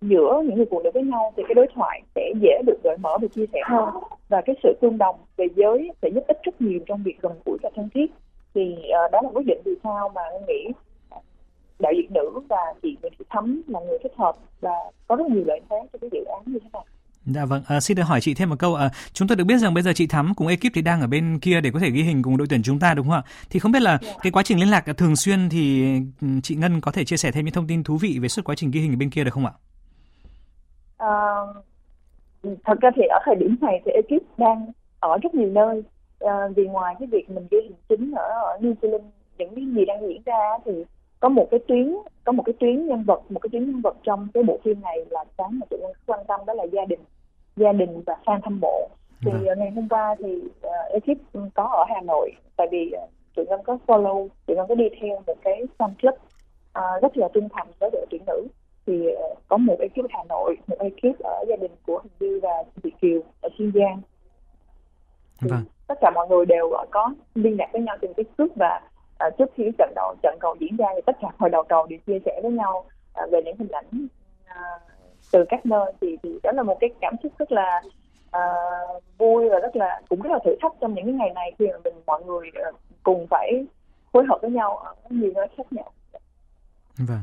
giữa 0.00 0.42
những 0.46 0.56
người 0.56 0.66
phụ 0.70 0.82
nữ 0.82 0.90
với 0.94 1.02
nhau 1.02 1.32
thì 1.36 1.42
cái 1.48 1.54
đối 1.54 1.66
thoại 1.74 2.02
sẽ 2.14 2.32
dễ 2.42 2.62
được 2.66 2.80
gợi 2.84 2.96
mở 3.00 3.18
và 3.22 3.28
chia 3.34 3.46
sẻ 3.52 3.60
hơn. 3.64 3.88
Và 4.28 4.40
cái 4.40 4.56
sự 4.62 4.76
tương 4.80 4.98
đồng 4.98 5.16
về 5.36 5.46
giới 5.56 5.90
sẽ 6.02 6.08
giúp 6.14 6.24
ích 6.28 6.38
rất 6.42 6.60
nhiều 6.60 6.80
trong 6.86 7.02
việc 7.02 7.16
gần 7.20 7.32
gũi 7.44 7.58
và 7.62 7.70
thân 7.76 7.88
thiết. 7.94 8.06
Thì 8.54 8.76
uh, 8.78 9.12
đó 9.12 9.20
là 9.22 9.30
quyết 9.34 9.46
định 9.46 9.60
vì 9.64 9.72
sao 9.84 10.08
mà 10.08 10.22
anh 10.22 10.42
nghĩ 10.48 10.68
đạo 11.78 11.92
diễn 11.96 12.12
nữ 12.14 12.40
và 12.48 12.74
chị 12.82 12.96
Nguyễn 13.02 13.12
Thị 13.18 13.24
Thắm 13.28 13.62
là 13.66 13.80
người 13.80 13.98
thích 14.02 14.12
hợp 14.16 14.36
và 14.60 14.74
có 15.08 15.16
rất 15.16 15.26
nhiều 15.26 15.44
lợi 15.46 15.60
thế 15.70 15.76
cho 15.92 15.98
cái 16.00 16.10
dự 16.12 16.24
án 16.24 16.42
như 16.46 16.58
thế 16.62 16.68
này. 16.72 16.82
Dạ 17.34 17.44
vâng, 17.44 17.62
à, 17.68 17.80
xin 17.80 17.96
được 17.96 18.02
hỏi 18.02 18.20
chị 18.20 18.34
thêm 18.34 18.50
một 18.50 18.56
câu. 18.58 18.74
À, 18.74 18.90
chúng 19.12 19.28
tôi 19.28 19.36
được 19.36 19.44
biết 19.44 19.58
rằng 19.58 19.74
bây 19.74 19.82
giờ 19.82 19.92
chị 19.94 20.06
Thắm 20.06 20.32
cùng 20.36 20.48
ekip 20.48 20.72
thì 20.74 20.82
đang 20.82 21.00
ở 21.00 21.06
bên 21.06 21.38
kia 21.38 21.60
để 21.60 21.70
có 21.70 21.78
thể 21.80 21.90
ghi 21.90 22.02
hình 22.02 22.22
cùng 22.22 22.36
đội 22.36 22.46
tuyển 22.50 22.62
chúng 22.62 22.78
ta 22.78 22.94
đúng 22.94 23.06
không 23.06 23.14
ạ? 23.14 23.22
Thì 23.50 23.58
không 23.58 23.72
biết 23.72 23.82
là 23.82 23.90
yeah. 23.90 24.02
Dạ. 24.02 24.12
cái 24.22 24.32
quá 24.32 24.42
trình 24.42 24.60
liên 24.60 24.70
lạc 24.70 24.84
thường 24.96 25.16
xuyên 25.16 25.48
thì 25.48 25.94
ừ, 26.20 26.26
chị 26.42 26.54
Ngân 26.54 26.80
có 26.80 26.90
thể 26.90 27.04
chia 27.04 27.16
sẻ 27.16 27.30
thêm 27.32 27.44
những 27.44 27.54
thông 27.54 27.66
tin 27.66 27.84
thú 27.84 27.96
vị 27.96 28.18
về 28.22 28.28
suốt 28.28 28.42
quá 28.44 28.54
trình 28.54 28.70
ghi 28.70 28.80
hình 28.80 28.92
ở 28.92 28.96
bên 28.96 29.10
kia 29.10 29.24
được 29.24 29.34
không 29.34 29.46
ạ? 29.46 29.52
À, 30.98 31.14
thật 32.42 32.80
ra 32.80 32.90
thì 32.96 33.02
ở 33.02 33.18
thời 33.24 33.34
điểm 33.34 33.56
này 33.60 33.82
thì 33.84 33.92
ekip 33.92 34.38
đang 34.38 34.72
ở 35.00 35.18
rất 35.22 35.34
nhiều 35.34 35.48
nơi. 35.48 35.82
À, 36.20 36.34
vì 36.56 36.66
ngoài 36.66 36.94
cái 36.98 37.08
việc 37.12 37.30
mình 37.30 37.46
ghi 37.50 37.58
hình 37.62 37.76
chính 37.88 38.12
ở, 38.12 38.22
ở 38.22 38.58
New 38.60 38.74
Zealand 38.74 39.10
những 39.38 39.54
cái 39.54 39.64
gì 39.74 39.84
đang 39.84 40.08
diễn 40.08 40.22
ra 40.24 40.58
thì 40.64 40.72
có 41.20 41.28
một 41.28 41.48
cái 41.50 41.60
tuyến 41.68 41.96
có 42.24 42.32
một 42.32 42.42
cái 42.46 42.52
tuyến 42.60 42.86
nhân 42.86 43.04
vật 43.04 43.20
một 43.28 43.40
cái 43.42 43.48
tuyến 43.52 43.64
nhân 43.64 43.80
vật 43.80 43.96
trong 44.02 44.28
cái 44.34 44.42
bộ 44.42 44.58
phim 44.64 44.80
này 44.80 44.96
là 45.10 45.24
cái 45.38 45.48
mà 45.50 45.66
chị 45.70 45.76
quan 46.06 46.20
tâm 46.28 46.40
đó 46.46 46.54
là 46.54 46.64
gia 46.64 46.84
đình 46.84 47.00
gia 47.62 47.72
đình 47.72 48.02
và 48.06 48.16
fan 48.24 48.40
hâm 48.42 48.60
mộ 48.60 48.88
thì 49.24 49.30
vâng. 49.30 49.58
ngày 49.58 49.70
hôm 49.70 49.88
qua 49.88 50.14
thì 50.18 50.36
uh, 50.66 50.92
ekip 50.92 51.18
có 51.54 51.64
ở 51.64 51.84
Hà 51.88 52.00
Nội 52.00 52.32
tại 52.56 52.68
vì 52.70 52.92
uh, 53.04 53.10
tụi 53.36 53.46
ngân 53.46 53.60
có 53.62 53.78
follow 53.86 54.28
tụi 54.46 54.56
ngân 54.56 54.68
có 54.68 54.74
đi 54.74 54.88
theo 55.00 55.22
một 55.26 55.34
cái 55.44 55.62
fan 55.78 55.90
club 56.02 56.14
uh, 56.14 57.02
rất 57.02 57.16
là 57.16 57.28
trung 57.34 57.48
thành 57.52 57.66
với 57.80 57.90
đội 57.92 58.06
tuyển 58.10 58.22
nữ 58.26 58.46
thì 58.86 59.08
uh, 59.08 59.38
có 59.48 59.56
một 59.56 59.76
ekip 59.80 60.10
Hà 60.10 60.24
Nội 60.28 60.56
một 60.66 60.76
ekip 60.78 61.18
ở 61.18 61.44
gia 61.48 61.56
đình 61.56 61.72
của 61.86 62.00
Hình 62.02 62.12
Như 62.20 62.40
và 62.42 62.64
Việt 62.82 62.94
Kiều 63.00 63.20
ở 63.40 63.48
Kiên 63.58 63.72
Giang 63.74 64.00
thì 65.40 65.48
vâng. 65.50 65.64
tất 65.86 65.98
cả 66.00 66.10
mọi 66.10 66.28
người 66.28 66.46
đều 66.46 66.66
uh, 66.66 66.90
có 66.90 67.14
liên 67.34 67.56
lạc 67.58 67.68
với 67.72 67.82
nhau 67.82 67.96
trên 68.02 68.12
Facebook 68.12 68.48
và 68.56 68.80
à, 69.22 69.30
trước 69.38 69.50
khi 69.56 69.64
trận 69.78 69.92
đầu 69.94 70.14
trận 70.22 70.36
cầu 70.40 70.56
diễn 70.60 70.76
ra 70.76 70.86
thì 70.94 71.00
tất 71.06 71.16
cả 71.20 71.28
hội 71.38 71.50
đầu 71.50 71.62
cầu 71.68 71.86
đều 71.86 71.98
chia 72.06 72.18
sẻ 72.24 72.40
với 72.42 72.52
nhau 72.52 72.84
à, 73.14 73.26
về 73.32 73.42
những 73.44 73.56
hình 73.58 73.70
ảnh 73.72 74.06
à, 74.44 74.56
từ 75.32 75.44
các 75.48 75.66
nơi 75.66 75.92
thì 76.00 76.16
thì 76.22 76.30
đó 76.42 76.52
là 76.52 76.62
một 76.62 76.76
cái 76.80 76.90
cảm 77.00 77.14
xúc 77.22 77.32
rất 77.38 77.52
là 77.52 77.82
à, 78.30 78.42
vui 79.18 79.48
và 79.48 79.58
rất 79.58 79.76
là 79.76 80.00
cũng 80.08 80.22
rất 80.22 80.30
là 80.32 80.38
thử 80.44 80.56
thách 80.62 80.72
trong 80.80 80.94
những 80.94 81.04
cái 81.04 81.14
ngày 81.14 81.30
này 81.34 81.52
khi 81.58 81.66
mà 81.72 81.78
mình 81.84 81.94
mọi 82.06 82.22
người 82.24 82.50
cùng 83.02 83.26
phải 83.30 83.66
phối 84.12 84.24
hợp 84.28 84.38
với 84.42 84.50
nhau 84.50 84.76
ở 84.76 84.94
nhiều 85.10 85.32
nơi 85.34 85.48
khác 85.56 85.72
nhau. 85.72 85.92
Vâng 86.98 87.22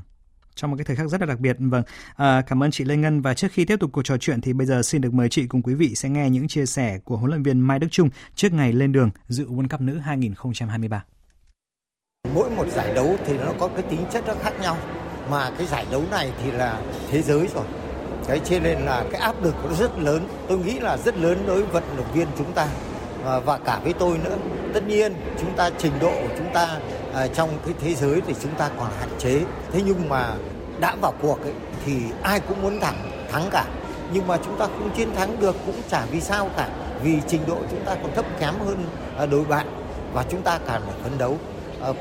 trong 0.59 0.71
một 0.71 0.77
cái 0.77 0.85
thời 0.85 0.95
khắc 0.95 1.07
rất 1.07 1.21
là 1.21 1.27
đặc 1.27 1.39
biệt. 1.39 1.55
Vâng, 1.59 1.83
à, 2.15 2.41
cảm 2.47 2.63
ơn 2.63 2.71
chị 2.71 2.83
Lê 2.83 2.95
Ngân 2.95 3.21
và 3.21 3.33
trước 3.33 3.47
khi 3.51 3.65
tiếp 3.65 3.79
tục 3.79 3.89
cuộc 3.93 4.03
trò 4.03 4.17
chuyện 4.17 4.41
thì 4.41 4.53
bây 4.53 4.67
giờ 4.67 4.81
xin 4.81 5.01
được 5.01 5.13
mời 5.13 5.29
chị 5.29 5.47
cùng 5.47 5.61
quý 5.61 5.73
vị 5.73 5.95
sẽ 5.95 6.09
nghe 6.09 6.29
những 6.29 6.47
chia 6.47 6.65
sẻ 6.65 6.99
của 7.03 7.17
huấn 7.17 7.29
luyện 7.29 7.43
viên 7.43 7.59
Mai 7.59 7.79
Đức 7.79 7.87
Trung 7.91 8.09
trước 8.35 8.53
ngày 8.53 8.73
lên 8.73 8.91
đường 8.91 9.09
dự 9.27 9.45
World 9.45 9.67
Cup 9.67 9.81
nữ 9.81 9.97
2023. 9.97 11.03
Mỗi 12.33 12.49
một 12.49 12.67
giải 12.67 12.93
đấu 12.93 13.15
thì 13.25 13.37
nó 13.37 13.53
có 13.59 13.67
cái 13.67 13.81
tính 13.81 13.99
chất 14.11 14.23
nó 14.27 14.33
khác 14.33 14.53
nhau 14.61 14.77
mà 15.31 15.51
cái 15.57 15.67
giải 15.67 15.85
đấu 15.91 16.03
này 16.11 16.31
thì 16.43 16.51
là 16.51 16.81
thế 17.11 17.21
giới 17.21 17.47
rồi. 17.55 17.65
Thế 18.29 18.39
cho 18.45 18.59
nên 18.59 18.79
là 18.79 19.03
cái 19.11 19.21
áp 19.21 19.43
lực 19.43 19.55
nó 19.69 19.75
rất 19.79 19.99
lớn, 19.99 20.27
tôi 20.47 20.57
nghĩ 20.57 20.79
là 20.79 20.97
rất 20.97 21.17
lớn 21.17 21.43
đối 21.47 21.55
với 21.55 21.71
vận 21.71 21.83
động 21.97 22.05
viên 22.13 22.27
chúng 22.37 22.53
ta 22.53 22.67
à, 23.25 23.39
và 23.39 23.57
cả 23.57 23.79
với 23.83 23.93
tôi 23.93 24.17
nữa. 24.17 24.35
Tất 24.73 24.87
nhiên 24.87 25.13
chúng 25.39 25.55
ta 25.55 25.69
trình 25.77 25.91
độ 26.01 26.11
của 26.11 26.35
chúng 26.37 26.53
ta 26.53 26.79
à, 27.13 27.27
trong 27.27 27.49
cái 27.65 27.73
thế 27.79 27.95
giới 27.95 28.21
thì 28.27 28.35
chúng 28.41 28.55
ta 28.55 28.69
còn 28.77 28.87
hạn 28.99 29.09
chế. 29.17 29.41
Thế 29.71 29.81
nhưng 29.85 30.09
mà 30.09 30.33
đã 30.79 30.95
vào 31.01 31.13
cuộc 31.21 31.41
ấy, 31.41 31.53
thì 31.85 31.93
ai 32.21 32.39
cũng 32.39 32.61
muốn 32.61 32.79
thẳng 32.79 33.11
thắng 33.31 33.49
cả. 33.51 33.65
Nhưng 34.13 34.27
mà 34.27 34.37
chúng 34.45 34.57
ta 34.59 34.65
không 34.65 34.95
chiến 34.97 35.15
thắng 35.15 35.39
được 35.39 35.55
cũng 35.65 35.81
chả 35.89 36.05
vì 36.11 36.21
sao 36.21 36.49
cả. 36.57 36.69
Vì 37.03 37.17
trình 37.27 37.41
độ 37.47 37.57
chúng 37.71 37.85
ta 37.85 37.95
còn 37.95 38.15
thấp 38.15 38.25
kém 38.39 38.53
hơn 38.65 38.85
à, 39.17 39.25
đối 39.25 39.45
bạn 39.45 39.67
và 40.13 40.25
chúng 40.29 40.41
ta 40.41 40.59
càng 40.67 40.81
phải 40.85 40.95
phấn 41.03 41.17
đấu 41.17 41.37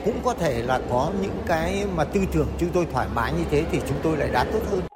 cũng 0.05 0.21
có 0.25 0.35
thể 0.35 0.63
là 0.63 0.81
có 0.91 1.11
những 1.23 1.43
cái 1.47 1.85
mà 1.95 2.05
tư 2.05 2.21
tưởng 2.33 2.49
chúng 2.59 2.71
tôi 2.71 2.87
thoải 2.93 3.07
mái 3.15 3.33
như 3.33 3.45
thế 3.51 3.65
thì 3.73 3.81
chúng 3.89 3.99
tôi 4.03 4.17
lại 4.17 4.29
đá 4.33 4.45
tốt 4.45 4.61
hơn. 4.71 4.88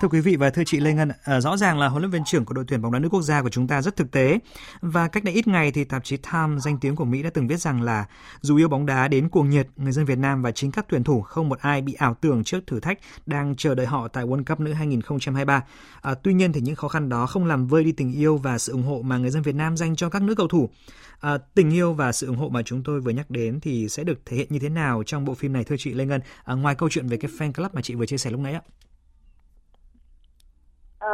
Thưa 0.00 0.08
quý 0.08 0.20
vị 0.20 0.36
và 0.36 0.50
thưa 0.50 0.62
chị 0.66 0.80
Lê 0.80 0.92
Ngân, 0.92 1.08
à, 1.24 1.40
rõ 1.40 1.56
ràng 1.56 1.78
là 1.78 1.88
huấn 1.88 2.02
luyện 2.02 2.10
viên 2.10 2.24
trưởng 2.24 2.44
của 2.44 2.54
đội 2.54 2.64
tuyển 2.68 2.82
bóng 2.82 2.92
đá 2.92 2.98
nữ 2.98 3.08
quốc 3.08 3.22
gia 3.22 3.42
của 3.42 3.48
chúng 3.48 3.66
ta 3.66 3.82
rất 3.82 3.96
thực 3.96 4.10
tế. 4.10 4.38
Và 4.80 5.08
cách 5.08 5.24
đây 5.24 5.34
ít 5.34 5.46
ngày 5.46 5.72
thì 5.72 5.84
tạp 5.84 6.04
chí 6.04 6.16
Time 6.16 6.58
danh 6.58 6.78
tiếng 6.80 6.96
của 6.96 7.04
Mỹ 7.04 7.22
đã 7.22 7.30
từng 7.30 7.48
viết 7.48 7.60
rằng 7.60 7.82
là 7.82 8.06
dù 8.40 8.56
yêu 8.56 8.68
bóng 8.68 8.86
đá 8.86 9.08
đến 9.08 9.28
cuồng 9.28 9.50
nhiệt, 9.50 9.68
người 9.76 9.92
dân 9.92 10.04
Việt 10.04 10.18
Nam 10.18 10.42
và 10.42 10.50
chính 10.50 10.70
các 10.70 10.86
tuyển 10.88 11.04
thủ 11.04 11.22
không 11.22 11.48
một 11.48 11.58
ai 11.58 11.82
bị 11.82 11.94
ảo 11.94 12.16
tưởng 12.20 12.44
trước 12.44 12.66
thử 12.66 12.80
thách 12.80 12.98
đang 13.26 13.56
chờ 13.56 13.74
đợi 13.74 13.86
họ 13.86 14.08
tại 14.08 14.24
World 14.24 14.44
Cup 14.44 14.60
nữ 14.60 14.72
2023. 14.72 15.62
À, 16.02 16.14
tuy 16.14 16.34
nhiên 16.34 16.52
thì 16.52 16.60
những 16.60 16.74
khó 16.74 16.88
khăn 16.88 17.08
đó 17.08 17.26
không 17.26 17.44
làm 17.44 17.66
vơi 17.66 17.84
đi 17.84 17.92
tình 17.92 18.12
yêu 18.12 18.36
và 18.36 18.58
sự 18.58 18.72
ủng 18.72 18.82
hộ 18.82 19.02
mà 19.02 19.18
người 19.18 19.30
dân 19.30 19.42
Việt 19.42 19.54
Nam 19.54 19.76
dành 19.76 19.96
cho 19.96 20.08
các 20.08 20.22
nữ 20.22 20.34
cầu 20.34 20.48
thủ. 20.48 20.68
À, 21.20 21.38
tình 21.54 21.70
yêu 21.70 21.92
và 21.92 22.12
sự 22.12 22.26
ủng 22.26 22.36
hộ 22.36 22.48
mà 22.48 22.62
chúng 22.62 22.82
tôi 22.82 23.00
vừa 23.00 23.10
nhắc 23.10 23.30
đến 23.30 23.60
thì 23.60 23.88
sẽ 23.88 24.04
được 24.04 24.20
thể 24.26 24.36
hiện 24.36 24.46
như 24.50 24.58
thế 24.58 24.68
nào 24.68 25.02
trong 25.06 25.24
bộ 25.24 25.34
phim 25.34 25.52
này 25.52 25.64
thưa 25.64 25.76
chị 25.78 25.92
Lê 25.92 26.04
Ngân? 26.04 26.20
À, 26.44 26.54
ngoài 26.54 26.74
câu 26.74 26.88
chuyện 26.88 27.06
về 27.06 27.16
cái 27.16 27.30
fan 27.38 27.52
club 27.52 27.74
mà 27.74 27.82
chị 27.82 27.94
vừa 27.94 28.06
chia 28.06 28.18
sẻ 28.18 28.30
lúc 28.30 28.40
nãy 28.40 28.54
ạ. 28.54 28.60
À, 31.06 31.12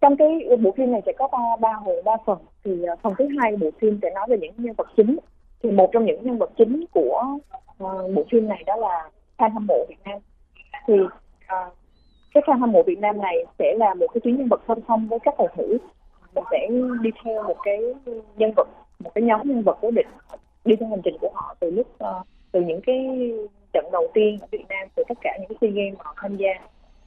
trong 0.00 0.16
cái 0.16 0.28
bộ 0.62 0.70
phim 0.76 0.92
này 0.92 1.02
sẽ 1.06 1.12
có 1.18 1.28
ba 1.32 1.38
ba 1.60 1.72
hồi 1.72 2.02
ba 2.04 2.12
phần. 2.26 2.38
Thì 2.64 2.72
uh, 2.92 2.98
phần 3.02 3.14
thứ 3.18 3.28
hai 3.38 3.56
bộ 3.56 3.70
phim 3.80 3.98
sẽ 4.02 4.10
nói 4.14 4.26
về 4.28 4.36
những 4.40 4.52
nhân 4.56 4.74
vật 4.78 4.88
chính. 4.96 5.18
Thì 5.62 5.70
một 5.70 5.90
trong 5.92 6.04
những 6.04 6.22
nhân 6.22 6.38
vật 6.38 6.50
chính 6.58 6.84
của 6.92 7.22
uh, 7.84 8.14
bộ 8.14 8.24
phim 8.30 8.48
này 8.48 8.62
đó 8.66 8.76
là 8.76 9.10
fan 9.38 9.50
hâm 9.50 9.66
mộ 9.66 9.84
Việt 9.88 9.98
Nam. 10.04 10.18
Thì 10.86 10.94
uh, 10.94 11.10
cái 12.34 12.42
fan 12.46 12.58
hâm 12.58 12.72
mộ 12.72 12.82
Việt 12.82 12.98
Nam 12.98 13.20
này 13.20 13.36
sẽ 13.58 13.74
là 13.78 13.94
một 13.94 14.06
cái 14.14 14.20
tuyến 14.24 14.36
nhân 14.36 14.48
vật 14.48 14.60
song 14.68 14.80
song 14.88 15.06
với 15.08 15.18
các 15.18 15.34
cầu 15.38 15.48
thủ. 15.56 15.76
Mình 16.34 16.44
sẽ 16.50 16.68
đi 17.02 17.10
theo 17.24 17.42
một 17.42 17.56
cái 17.64 17.78
nhân 18.36 18.52
vật 18.56 18.68
một 18.98 19.10
cái 19.14 19.22
nhóm 19.22 19.40
nhân 19.44 19.62
vật 19.62 19.78
cố 19.80 19.90
định 19.90 20.06
đi 20.64 20.76
theo 20.76 20.88
hành 20.88 21.00
trình 21.04 21.16
của 21.20 21.30
họ 21.34 21.54
từ 21.60 21.70
lúc 21.70 21.86
uh, 22.04 22.26
từ 22.52 22.60
những 22.60 22.80
cái 22.86 23.30
trận 23.72 23.84
đầu 23.92 24.06
tiên 24.14 24.38
ở 24.40 24.46
Việt 24.50 24.64
Nam 24.68 24.88
từ 24.94 25.02
tất 25.08 25.18
cả 25.20 25.36
những 25.40 25.48
cái 25.48 25.56
sea 25.60 25.70
games 25.70 25.98
mà 25.98 26.04
họ 26.04 26.14
tham 26.16 26.36
gia 26.36 26.50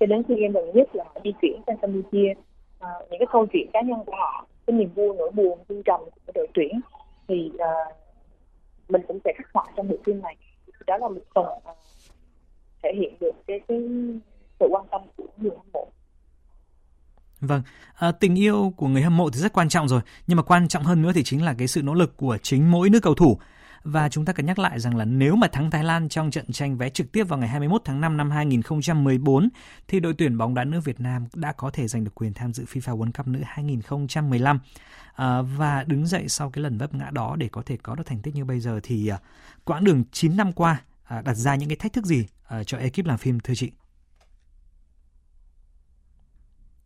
cho 0.03 0.15
đến 0.15 0.23
khi 0.27 0.35
em 0.41 0.51
gần 0.51 0.71
nhất 0.73 0.87
là 0.93 1.03
họ 1.03 1.21
di 1.23 1.31
chuyển 1.41 1.61
sang 1.67 1.77
Campuchia. 1.77 2.33
À, 2.79 2.89
những 3.09 3.19
cái 3.19 3.27
câu 3.31 3.45
chuyện 3.53 3.69
cá 3.73 3.81
nhân 3.81 3.99
của 4.05 4.15
họ 4.15 4.47
cái 4.67 4.77
niềm 4.77 4.89
vui 4.95 5.15
nỗi 5.17 5.31
buồn 5.31 5.59
vui 5.67 5.81
trầm 5.85 5.99
của 6.25 6.31
đội 6.35 6.47
tuyển 6.53 6.81
thì 7.27 7.51
à, 7.59 7.71
mình 8.89 9.01
cũng 9.07 9.19
sẽ 9.25 9.33
khắc 9.37 9.47
họa 9.53 9.65
trong 9.75 9.89
bộ 9.89 9.95
phim 10.05 10.21
này. 10.21 10.35
Đó 10.87 10.97
là 10.97 11.07
một 11.07 11.21
phần 11.35 11.45
à, 11.65 11.73
thể 12.83 12.89
hiện 12.99 13.13
được 13.19 13.31
cái 13.47 13.59
cái 13.67 13.79
sự 14.59 14.67
quan 14.71 14.85
tâm 14.91 15.01
của 15.17 15.25
người 15.37 15.51
hâm 15.57 15.65
mộ. 15.73 15.87
Vâng, 17.41 17.61
à, 17.95 18.11
tình 18.11 18.39
yêu 18.39 18.73
của 18.77 18.87
người 18.87 19.01
hâm 19.01 19.17
mộ 19.17 19.29
thì 19.29 19.39
rất 19.39 19.53
quan 19.53 19.69
trọng 19.69 19.87
rồi, 19.87 20.01
nhưng 20.27 20.37
mà 20.37 20.43
quan 20.43 20.67
trọng 20.67 20.83
hơn 20.83 21.01
nữa 21.01 21.11
thì 21.15 21.23
chính 21.23 21.45
là 21.45 21.55
cái 21.57 21.67
sự 21.67 21.81
nỗ 21.83 21.93
lực 21.93 22.17
của 22.17 22.37
chính 22.41 22.71
mỗi 22.71 22.89
nước 22.89 22.99
cầu 23.03 23.15
thủ. 23.15 23.37
Và 23.83 24.09
chúng 24.09 24.25
ta 24.25 24.33
cần 24.33 24.45
nhắc 24.45 24.59
lại 24.59 24.79
rằng 24.79 24.95
là 24.95 25.05
nếu 25.05 25.35
mà 25.35 25.47
thắng 25.47 25.71
Thái 25.71 25.83
Lan 25.83 26.09
trong 26.09 26.31
trận 26.31 26.51
tranh 26.51 26.77
vé 26.77 26.89
trực 26.89 27.11
tiếp 27.11 27.23
vào 27.23 27.39
ngày 27.39 27.49
21 27.49 27.81
tháng 27.85 28.01
5 28.01 28.17
năm 28.17 28.31
2014 28.31 29.49
thì 29.87 29.99
đội 29.99 30.13
tuyển 30.17 30.37
bóng 30.37 30.53
đá 30.53 30.63
nữ 30.63 30.79
Việt 30.79 30.99
Nam 30.99 31.25
đã 31.35 31.51
có 31.51 31.71
thể 31.71 31.87
giành 31.87 32.03
được 32.03 32.15
quyền 32.15 32.33
tham 32.33 32.53
dự 32.53 32.65
FIFA 32.73 32.97
World 32.97 33.11
Cup 33.11 33.27
nữ 33.27 33.39
2015. 33.45 34.59
À, 35.15 35.41
và 35.41 35.83
đứng 35.87 36.07
dậy 36.07 36.29
sau 36.29 36.49
cái 36.49 36.63
lần 36.63 36.77
vấp 36.77 36.93
ngã 36.93 37.09
đó 37.09 37.35
để 37.39 37.49
có 37.51 37.61
thể 37.65 37.77
có 37.77 37.95
được 37.95 38.05
thành 38.05 38.21
tích 38.21 38.35
như 38.35 38.45
bây 38.45 38.59
giờ 38.59 38.79
thì 38.83 39.07
à, 39.07 39.19
quãng 39.63 39.83
đường 39.83 40.03
9 40.11 40.37
năm 40.37 40.53
qua 40.53 40.81
à, 41.03 41.21
đặt 41.21 41.33
ra 41.33 41.55
những 41.55 41.69
cái 41.69 41.75
thách 41.75 41.93
thức 41.93 42.05
gì 42.05 42.25
à, 42.47 42.63
cho 42.63 42.77
ekip 42.77 43.05
làm 43.05 43.17
phim 43.17 43.39
thưa 43.39 43.53
chị? 43.55 43.71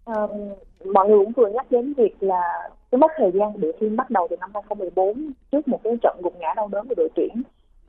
Um, 0.07 0.53
mọi 0.93 1.09
người 1.09 1.17
cũng 1.17 1.31
vừa 1.31 1.49
nhắc 1.49 1.71
đến 1.71 1.93
việc 1.93 2.15
là 2.19 2.69
cái 2.91 2.99
mốc 2.99 3.11
thời 3.17 3.31
gian 3.31 3.53
của 3.53 3.59
đội 3.61 3.73
phim 3.79 3.95
bắt 3.95 4.09
đầu 4.09 4.27
từ 4.29 4.37
năm 4.39 4.51
2014 4.53 5.31
trước 5.51 5.67
một 5.67 5.79
cái 5.83 5.97
trận 6.01 6.17
gục 6.23 6.33
ngã 6.39 6.53
đau 6.55 6.67
đớn 6.67 6.87
của 6.87 6.95
đội 6.97 7.09
tuyển. 7.15 7.41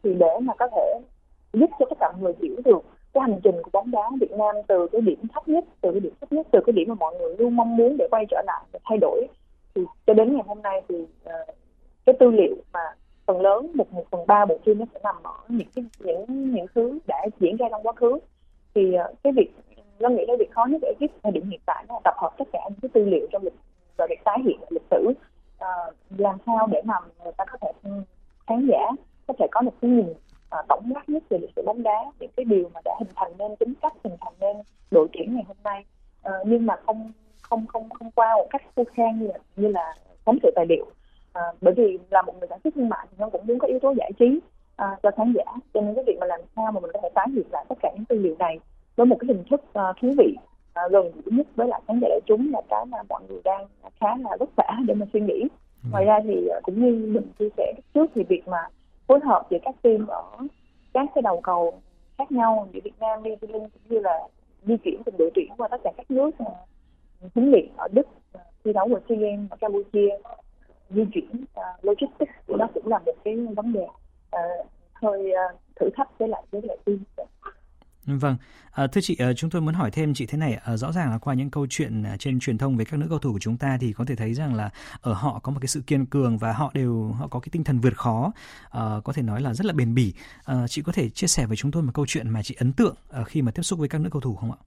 Thì 0.02 0.14
để 0.14 0.38
mà 0.42 0.54
có 0.58 0.68
thể 0.76 1.00
giúp 1.52 1.70
cho 1.78 1.86
tất 1.90 1.96
cả 2.00 2.12
mọi 2.12 2.20
người 2.22 2.32
hiểu 2.42 2.56
được 2.64 2.80
cái 3.12 3.22
hành 3.22 3.40
trình 3.44 3.54
của 3.62 3.70
bóng 3.72 3.90
đá 3.90 4.10
Việt 4.20 4.30
Nam 4.30 4.54
từ 4.68 4.86
cái 4.92 5.00
điểm 5.00 5.18
thấp 5.34 5.48
nhất 5.48 5.64
từ 5.80 5.90
cái 5.92 6.00
điểm 6.00 6.12
thấp 6.20 6.32
nhất 6.32 6.46
từ 6.52 6.60
cái 6.66 6.72
điểm 6.72 6.88
mà 6.88 6.94
mọi 6.94 7.14
người 7.18 7.36
luôn 7.38 7.56
mong 7.56 7.76
muốn 7.76 7.96
để 7.96 8.08
quay 8.10 8.24
trở 8.30 8.42
lại 8.46 8.64
để 8.72 8.78
thay 8.84 8.98
đổi 8.98 9.26
thì 9.74 9.82
cho 10.06 10.14
đến 10.14 10.34
ngày 10.34 10.42
hôm 10.46 10.62
nay 10.62 10.82
thì 10.88 10.96
uh, 11.02 11.56
cái 12.06 12.14
tư 12.20 12.30
liệu 12.30 12.56
mà 12.72 12.80
phần 13.26 13.40
lớn 13.40 13.72
một 13.74 13.92
một 13.92 14.04
phần 14.10 14.26
ba 14.26 14.44
bộ 14.44 14.58
phim 14.64 14.78
nó 14.78 14.84
sẽ 14.94 15.00
nằm 15.02 15.16
ở 15.22 15.34
những 15.48 15.68
cái 15.74 15.84
những 15.98 16.54
những 16.54 16.66
thứ 16.74 16.98
đã 17.06 17.26
diễn 17.40 17.56
ra 17.56 17.66
trong 17.70 17.82
quá 17.82 17.92
khứ. 17.92 18.18
Thì 18.74 18.94
uh, 18.94 19.22
cái 19.22 19.32
việc 19.32 19.52
tôi 19.98 20.10
nghĩ 20.10 20.24
là 20.28 20.34
việc 20.38 20.50
khó 20.50 20.64
nhất 20.64 20.78
để 20.82 20.94
cái 21.00 21.08
thời 21.22 21.32
điểm 21.32 21.50
hiện 21.50 21.60
tại 21.66 21.84
là 21.88 21.94
tập 22.04 22.14
hợp 22.16 22.30
tất 22.38 22.44
cả 22.52 22.60
những 22.68 22.80
cái 22.82 22.88
tư 22.92 23.04
liệu 23.04 23.26
trong 23.32 23.42
lịch 23.42 23.54
và 23.96 24.06
việc 24.10 24.24
tái 24.24 24.38
hiện 24.44 24.60
lịch 24.70 24.82
sử 24.90 25.08
uh, 25.08 25.94
làm 26.18 26.38
sao 26.46 26.66
để 26.70 26.82
mà 26.84 26.94
người 27.24 27.32
ta 27.36 27.44
có 27.44 27.58
thể 27.60 27.72
ừ, 27.82 27.90
khán 28.46 28.68
giả 28.70 28.90
có 29.26 29.34
thể 29.38 29.46
có 29.50 29.60
một 29.60 29.72
cái 29.82 29.90
nhìn 29.90 30.10
uh, 30.10 30.66
tổng 30.68 30.90
quát 30.94 31.08
nhất 31.08 31.22
về 31.28 31.38
lịch 31.38 31.50
sử 31.56 31.62
bóng 31.66 31.82
đá 31.82 32.04
những 32.20 32.30
cái 32.36 32.44
điều 32.44 32.70
mà 32.74 32.80
đã 32.84 32.96
hình 32.98 33.12
thành 33.16 33.32
nên 33.38 33.56
tính 33.56 33.74
cách 33.82 33.92
hình 34.04 34.16
thành 34.20 34.32
nên 34.40 34.56
đội 34.90 35.08
tuyển 35.12 35.34
ngày 35.34 35.44
hôm 35.48 35.56
nay. 35.64 35.84
Uh, 36.28 36.46
nhưng 36.46 36.66
mà 36.66 36.76
không 36.86 37.12
không 37.42 37.66
không 37.66 37.88
không 37.90 38.10
qua 38.10 38.36
một 38.36 38.46
cách 38.50 38.62
khô 38.76 38.84
khan 38.94 39.18
như 39.18 39.26
là 39.26 39.38
như 39.56 39.68
là 39.68 39.94
phóng 40.24 40.38
sự 40.42 40.50
tài 40.54 40.66
liệu. 40.68 40.86
À, 41.32 41.42
bởi 41.60 41.74
vì 41.74 41.98
là 42.10 42.22
một 42.22 42.34
người 42.38 42.48
sản 42.50 42.58
xuất 42.64 42.74
thương 42.74 42.88
mại 42.88 43.06
thì 43.10 43.16
nó 43.18 43.28
cũng 43.30 43.46
muốn 43.46 43.58
có 43.58 43.68
yếu 43.68 43.78
tố 43.78 43.94
giải 43.98 44.12
trí 44.18 44.40
à, 44.76 44.96
cho 45.02 45.10
khán 45.16 45.32
giả. 45.36 45.52
Cho 45.74 45.80
nên 45.80 45.94
cái 45.94 46.04
việc 46.06 46.16
mà 46.20 46.26
làm 46.26 46.40
sao 46.56 46.72
mà 46.72 46.80
mình 46.80 46.90
có 46.94 47.00
thể 47.02 47.08
tái 47.14 47.26
hiện 47.34 47.46
lại 47.50 47.64
tất 47.68 47.78
cả 47.82 47.90
những 47.94 48.04
tư 48.04 48.16
liệu 48.18 48.36
này 48.38 48.58
với 48.98 49.06
một 49.06 49.16
cái 49.20 49.28
hình 49.28 49.44
thức 49.50 49.60
uh, 49.64 49.96
thú 50.00 50.14
vị 50.18 50.36
uh, 50.36 50.92
gần 50.92 51.12
gũi 51.12 51.38
nhất 51.38 51.46
với 51.56 51.68
lại 51.68 51.80
khán 51.88 51.98
giả 52.02 52.08
đại 52.08 52.20
chúng 52.26 52.52
là 52.52 52.60
cái 52.70 52.84
mà 52.86 52.98
mọi 53.08 53.20
người 53.28 53.40
đang 53.44 53.66
khá 54.00 54.16
là 54.16 54.36
vất 54.40 54.48
vả 54.56 54.76
để 54.86 54.94
mà 54.94 55.06
suy 55.12 55.20
nghĩ. 55.20 55.44
Ngoài 55.92 56.04
ra 56.04 56.18
thì 56.24 56.48
uh, 56.58 56.62
cũng 56.62 56.84
như 56.84 57.12
mình 57.12 57.32
chia 57.38 57.48
sẻ 57.56 57.72
trước 57.94 58.10
thì 58.14 58.22
việc 58.28 58.48
mà 58.48 58.68
phối 59.06 59.20
hợp 59.24 59.46
giữa 59.50 59.58
các 59.62 59.74
team 59.82 60.06
ở 60.06 60.22
các 60.92 61.08
cái 61.14 61.22
đầu 61.22 61.40
cầu 61.40 61.80
khác 62.18 62.32
nhau 62.32 62.68
như 62.72 62.80
Việt 62.84 63.00
Nam, 63.00 63.22
New 63.22 63.36
Zealand 63.36 63.68
cũng 63.68 63.82
như 63.88 63.98
là 64.00 64.18
di 64.62 64.76
chuyển 64.76 65.02
từng 65.04 65.14
đội 65.18 65.30
tuyển 65.34 65.48
qua 65.56 65.68
tất 65.68 65.80
cả 65.84 65.92
các 65.96 66.10
nước 66.10 66.30
huấn 67.34 67.50
luyện 67.50 67.68
ở 67.76 67.88
Đức 67.92 68.06
thi 68.64 68.72
đấu 68.72 68.88
ở 68.94 69.00
SEA 69.08 69.18
Games 69.18 69.50
ở 69.50 69.56
Campuchia 69.60 70.08
di 70.90 71.04
chuyển 71.12 71.30
uh, 71.32 71.84
logistics 71.84 72.32
của 72.46 72.56
nó 72.56 72.66
cũng 72.74 72.86
là 72.86 72.98
một 72.98 73.12
cái 73.24 73.36
vấn 73.56 73.72
đề 73.72 73.86
uh, 74.36 74.66
hơi 74.92 75.32
uh, 75.32 75.60
thử 75.80 75.88
thách 75.96 76.18
với 76.18 76.28
lại 76.28 76.42
với 76.50 76.62
lại 76.62 76.76
team 76.84 76.98
Vâng, 78.16 78.36
à, 78.70 78.86
thưa 78.86 79.00
chị, 79.00 79.16
à, 79.18 79.32
chúng 79.32 79.50
tôi 79.50 79.62
muốn 79.62 79.74
hỏi 79.74 79.90
thêm 79.90 80.14
chị 80.14 80.26
thế 80.26 80.38
này, 80.38 80.54
à, 80.54 80.76
rõ 80.76 80.92
ràng 80.92 81.10
là 81.10 81.18
qua 81.18 81.34
những 81.34 81.50
câu 81.50 81.66
chuyện 81.70 82.02
à, 82.02 82.16
trên 82.18 82.40
truyền 82.40 82.58
thông 82.58 82.76
về 82.76 82.84
các 82.84 82.96
nữ 82.96 83.06
cầu 83.08 83.18
thủ 83.18 83.32
của 83.32 83.38
chúng 83.38 83.56
ta 83.56 83.78
thì 83.80 83.92
có 83.92 84.04
thể 84.04 84.16
thấy 84.16 84.34
rằng 84.34 84.54
là 84.54 84.70
ở 85.00 85.12
họ 85.12 85.40
có 85.42 85.52
một 85.52 85.58
cái 85.60 85.68
sự 85.68 85.82
kiên 85.86 86.06
cường 86.06 86.38
và 86.38 86.52
họ 86.52 86.70
đều 86.74 87.12
họ 87.18 87.28
có 87.28 87.40
cái 87.40 87.48
tinh 87.52 87.64
thần 87.64 87.78
vượt 87.80 87.96
khó, 87.96 88.32
à, 88.70 88.82
có 89.04 89.12
thể 89.12 89.22
nói 89.22 89.40
là 89.40 89.54
rất 89.54 89.66
là 89.66 89.72
bền 89.72 89.94
bỉ. 89.94 90.14
À, 90.44 90.66
chị 90.68 90.82
có 90.82 90.92
thể 90.92 91.08
chia 91.08 91.26
sẻ 91.26 91.46
với 91.46 91.56
chúng 91.56 91.70
tôi 91.70 91.82
một 91.82 91.92
câu 91.94 92.06
chuyện 92.08 92.30
mà 92.30 92.42
chị 92.42 92.54
ấn 92.58 92.72
tượng 92.72 92.94
à, 93.10 93.24
khi 93.24 93.42
mà 93.42 93.52
tiếp 93.52 93.62
xúc 93.62 93.78
với 93.78 93.88
các 93.88 94.00
nữ 94.00 94.10
cầu 94.12 94.20
thủ 94.20 94.36
không 94.36 94.52
ạ? 94.52 94.58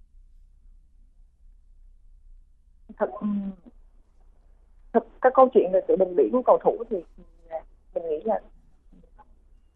Thật, 2.99 3.09
thật 4.93 5.03
các 5.21 5.33
câu 5.35 5.49
chuyện 5.53 5.71
về 5.73 5.79
sự 5.87 5.95
bền 5.99 6.15
bỉ 6.15 6.23
của 6.31 6.41
cầu 6.45 6.59
thủ 6.63 6.83
thì 6.89 6.97
à, 7.49 7.57
mình 7.93 8.03
nghĩ 8.09 8.17
là 8.25 8.39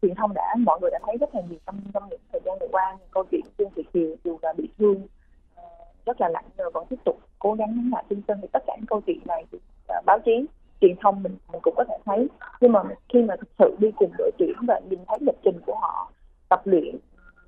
truyền 0.02 0.14
thông 0.14 0.34
đã 0.34 0.54
mọi 0.58 0.78
người 0.80 0.90
đã 0.90 0.98
thấy 1.06 1.16
rất 1.20 1.34
là 1.34 1.40
nhiều 1.48 1.58
trong 1.66 1.80
trong 1.94 2.08
những 2.10 2.20
thời 2.32 2.40
gian 2.44 2.58
vừa 2.60 2.68
qua 2.72 2.98
câu 3.10 3.24
chuyện 3.30 3.40
trương 3.58 3.70
thị 3.76 3.82
kiều 3.92 4.16
dù 4.24 4.38
là 4.42 4.52
bị 4.56 4.68
thương 4.78 5.02
uh, 5.02 6.06
rất 6.06 6.20
là 6.20 6.28
nặng 6.28 6.44
rồi 6.58 6.70
vẫn 6.74 6.86
tiếp 6.90 7.00
tục 7.04 7.18
cố 7.38 7.54
gắng 7.54 7.76
nhắn 7.76 7.90
lại 7.92 8.04
tinh 8.08 8.22
sân 8.28 8.38
thì 8.42 8.48
tất 8.52 8.62
cả 8.66 8.76
những 8.76 8.86
câu 8.86 9.00
chuyện 9.06 9.20
này 9.24 9.44
thì 9.52 9.58
uh, 9.98 10.04
báo 10.06 10.18
chí 10.24 10.46
truyền 10.80 10.96
thông 11.02 11.22
mình 11.22 11.36
mình 11.52 11.60
cũng 11.62 11.74
có 11.76 11.84
thể 11.88 11.96
thấy. 12.04 12.28
Nhưng 12.60 12.72
mà 12.72 12.82
khi 13.08 13.22
mà 13.22 13.36
thực 13.36 13.48
sự 13.58 13.76
đi 13.78 13.90
cùng 13.96 14.10
đội 14.18 14.30
tuyển 14.38 14.54
và 14.68 14.80
nhìn 14.90 14.98
thấy 15.08 15.18
lịch 15.20 15.38
trình 15.44 15.58
của 15.66 15.74
họ 15.80 16.12
tập 16.48 16.60
luyện 16.64 16.96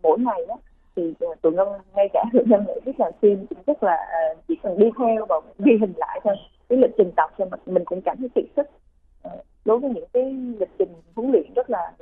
mỗi 0.03 0.19
ngày 0.19 0.47
đó 0.49 0.57
thì 0.97 1.15
uh, 1.25 1.43
tụi 1.43 1.53
ngân 1.53 1.69
ngay 1.95 2.09
cả 2.13 2.25
tụi 2.33 2.45
ngân 2.47 2.65
nghĩ 2.67 2.81
rất 2.85 3.01
là 3.01 3.11
phim 3.21 3.47
cũng 3.47 3.59
rất 3.67 3.83
là 3.83 3.97
uh, 4.33 4.39
chỉ 4.49 4.57
cần 4.63 4.79
đi 4.79 4.87
theo 4.99 5.27
và 5.29 5.37
ghi 5.59 5.73
hình 5.81 5.93
lại 5.97 6.21
thôi. 6.25 6.37
Cái 6.69 6.79
lịch 6.79 6.91
trình 6.99 7.11
tập 7.17 7.31
cho 7.39 7.45
mình 7.45 7.61
mình 7.67 7.85
cũng 7.85 8.01
cảm 8.05 8.17
thấy 8.19 8.29
kiệt 8.35 8.45
sức. 8.57 8.67
Đối 9.65 9.79
với 9.79 9.91
những 9.91 10.09
cái 10.13 10.25
lịch 10.33 10.71
trình 10.79 10.89
huấn 11.17 11.31
luyện 11.31 11.55
rất 11.55 11.71
là 11.71 11.93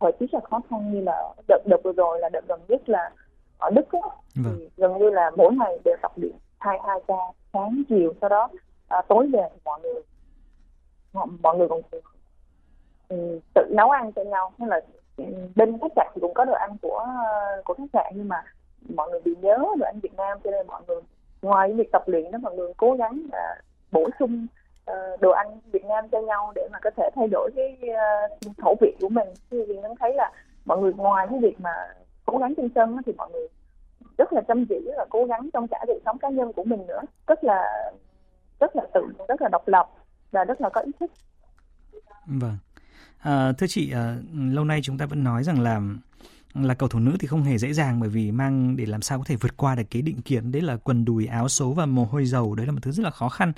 thời 0.00 0.12
tiết 0.12 0.34
là 0.34 0.40
khó 0.50 0.60
khăn 0.70 0.92
như 0.92 1.00
là 1.00 1.32
đợt 1.48 1.58
đợt 1.66 1.76
vừa 1.84 1.92
rồi 1.92 2.20
là 2.20 2.28
đợt 2.28 2.48
gần 2.48 2.60
nhất 2.68 2.88
là 2.88 3.10
ở 3.58 3.70
Đức 3.70 3.92
ấy, 3.92 4.02
vâng. 4.34 4.54
thì 4.58 4.68
gần 4.76 4.98
như 4.98 5.10
là 5.10 5.30
mỗi 5.36 5.54
ngày 5.54 5.78
đều 5.84 5.96
tập 6.02 6.12
luyện 6.16 6.32
hai 6.58 6.78
hai 6.86 6.98
ca 7.06 7.14
sáng 7.52 7.82
chiều 7.88 8.12
sau 8.20 8.30
đó 8.30 8.48
à, 8.88 9.02
tối 9.08 9.30
về 9.32 9.48
mọi 9.64 9.80
người 9.82 10.02
mọi 11.42 11.56
người 11.56 11.68
còn 11.68 11.80
um, 13.08 13.38
tự 13.54 13.62
nấu 13.70 13.90
ăn 13.90 14.12
cho 14.12 14.22
nhau 14.22 14.52
nên 14.58 14.68
là 14.68 14.80
bên 15.56 15.78
khách 15.80 15.92
sạn 15.96 16.06
thì 16.14 16.20
cũng 16.20 16.34
có 16.34 16.44
đồ 16.44 16.52
ăn 16.52 16.76
của 16.82 17.06
của 17.64 17.74
khách 17.74 17.90
sạn 17.92 18.12
nhưng 18.16 18.28
mà 18.28 18.44
mọi 18.94 19.10
người 19.10 19.20
bị 19.24 19.34
nhớ 19.40 19.56
đồ 19.58 19.84
ăn 19.84 20.00
Việt 20.02 20.14
Nam 20.16 20.38
cho 20.44 20.50
nên 20.50 20.66
mọi 20.66 20.82
người 20.86 21.00
ngoài 21.42 21.72
việc 21.72 21.92
tập 21.92 22.02
luyện 22.06 22.30
đó 22.30 22.38
mọi 22.42 22.56
người 22.56 22.72
cố 22.76 22.94
gắng 22.94 23.22
uh, 23.26 23.64
bổ 23.92 24.08
sung 24.18 24.46
Ờ, 24.90 25.16
đồ 25.20 25.30
ăn 25.30 25.46
Việt 25.72 25.84
Nam 25.84 26.04
cho 26.12 26.20
nhau 26.20 26.52
để 26.54 26.68
mà 26.72 26.78
có 26.82 26.90
thể 26.96 27.08
thay 27.16 27.28
đổi 27.28 27.50
cái 27.56 27.78
ờ, 27.88 28.52
khẩu 28.62 28.76
vị 28.80 28.94
của 29.00 29.08
mình. 29.08 29.28
Thì 29.50 29.58
mình 29.66 29.94
thấy 30.00 30.14
là 30.14 30.30
mọi 30.64 30.78
người 30.78 30.92
ngoài 30.92 31.26
cái 31.30 31.38
việc 31.42 31.60
mà 31.60 31.70
cố 32.26 32.38
gắng 32.38 32.54
trên 32.56 32.68
sân 32.74 32.96
thì 33.06 33.12
mọi 33.12 33.30
người 33.32 33.48
rất 34.18 34.32
là 34.32 34.40
chăm 34.48 34.66
chỉ 34.66 34.88
và 34.96 35.06
cố 35.10 35.24
gắng 35.24 35.50
trong 35.52 35.68
cả 35.68 35.78
đời 35.86 36.00
sống 36.04 36.18
cá 36.18 36.28
nhân 36.28 36.52
của 36.52 36.64
mình 36.64 36.86
nữa. 36.86 37.00
Rất 37.26 37.44
là 37.44 37.90
rất 38.60 38.76
là 38.76 38.82
tự 38.94 39.00
rất 39.28 39.42
là 39.42 39.48
độc 39.52 39.68
lập 39.68 39.86
và 40.30 40.44
rất 40.44 40.60
là 40.60 40.68
có 40.68 40.80
ý 40.80 40.92
thức. 41.00 41.10
Vâng. 42.26 42.56
À, 43.18 43.52
thưa 43.58 43.66
chị 43.66 43.92
à, 43.92 44.16
lâu 44.34 44.64
nay 44.64 44.80
chúng 44.82 44.98
ta 44.98 45.06
vẫn 45.06 45.24
nói 45.24 45.44
rằng 45.44 45.60
là 45.60 45.80
là 46.54 46.74
cầu 46.74 46.88
thủ 46.88 46.98
nữ 46.98 47.16
thì 47.20 47.26
không 47.26 47.42
hề 47.42 47.58
dễ 47.58 47.72
dàng 47.72 48.00
bởi 48.00 48.08
vì 48.08 48.32
mang 48.32 48.76
để 48.76 48.86
làm 48.86 49.02
sao 49.02 49.18
có 49.18 49.24
thể 49.26 49.36
vượt 49.36 49.56
qua 49.56 49.74
được 49.74 49.82
cái 49.90 50.02
định 50.02 50.22
kiến 50.22 50.52
đấy 50.52 50.62
là 50.62 50.76
quần 50.76 51.04
đùi 51.04 51.26
áo 51.26 51.48
số 51.48 51.72
và 51.72 51.86
mồ 51.86 52.04
hôi 52.04 52.24
dầu. 52.24 52.54
Đấy 52.54 52.66
là 52.66 52.72
một 52.72 52.78
thứ 52.82 52.90
rất 52.92 53.02
là 53.02 53.10
khó 53.10 53.28
khăn 53.28 53.52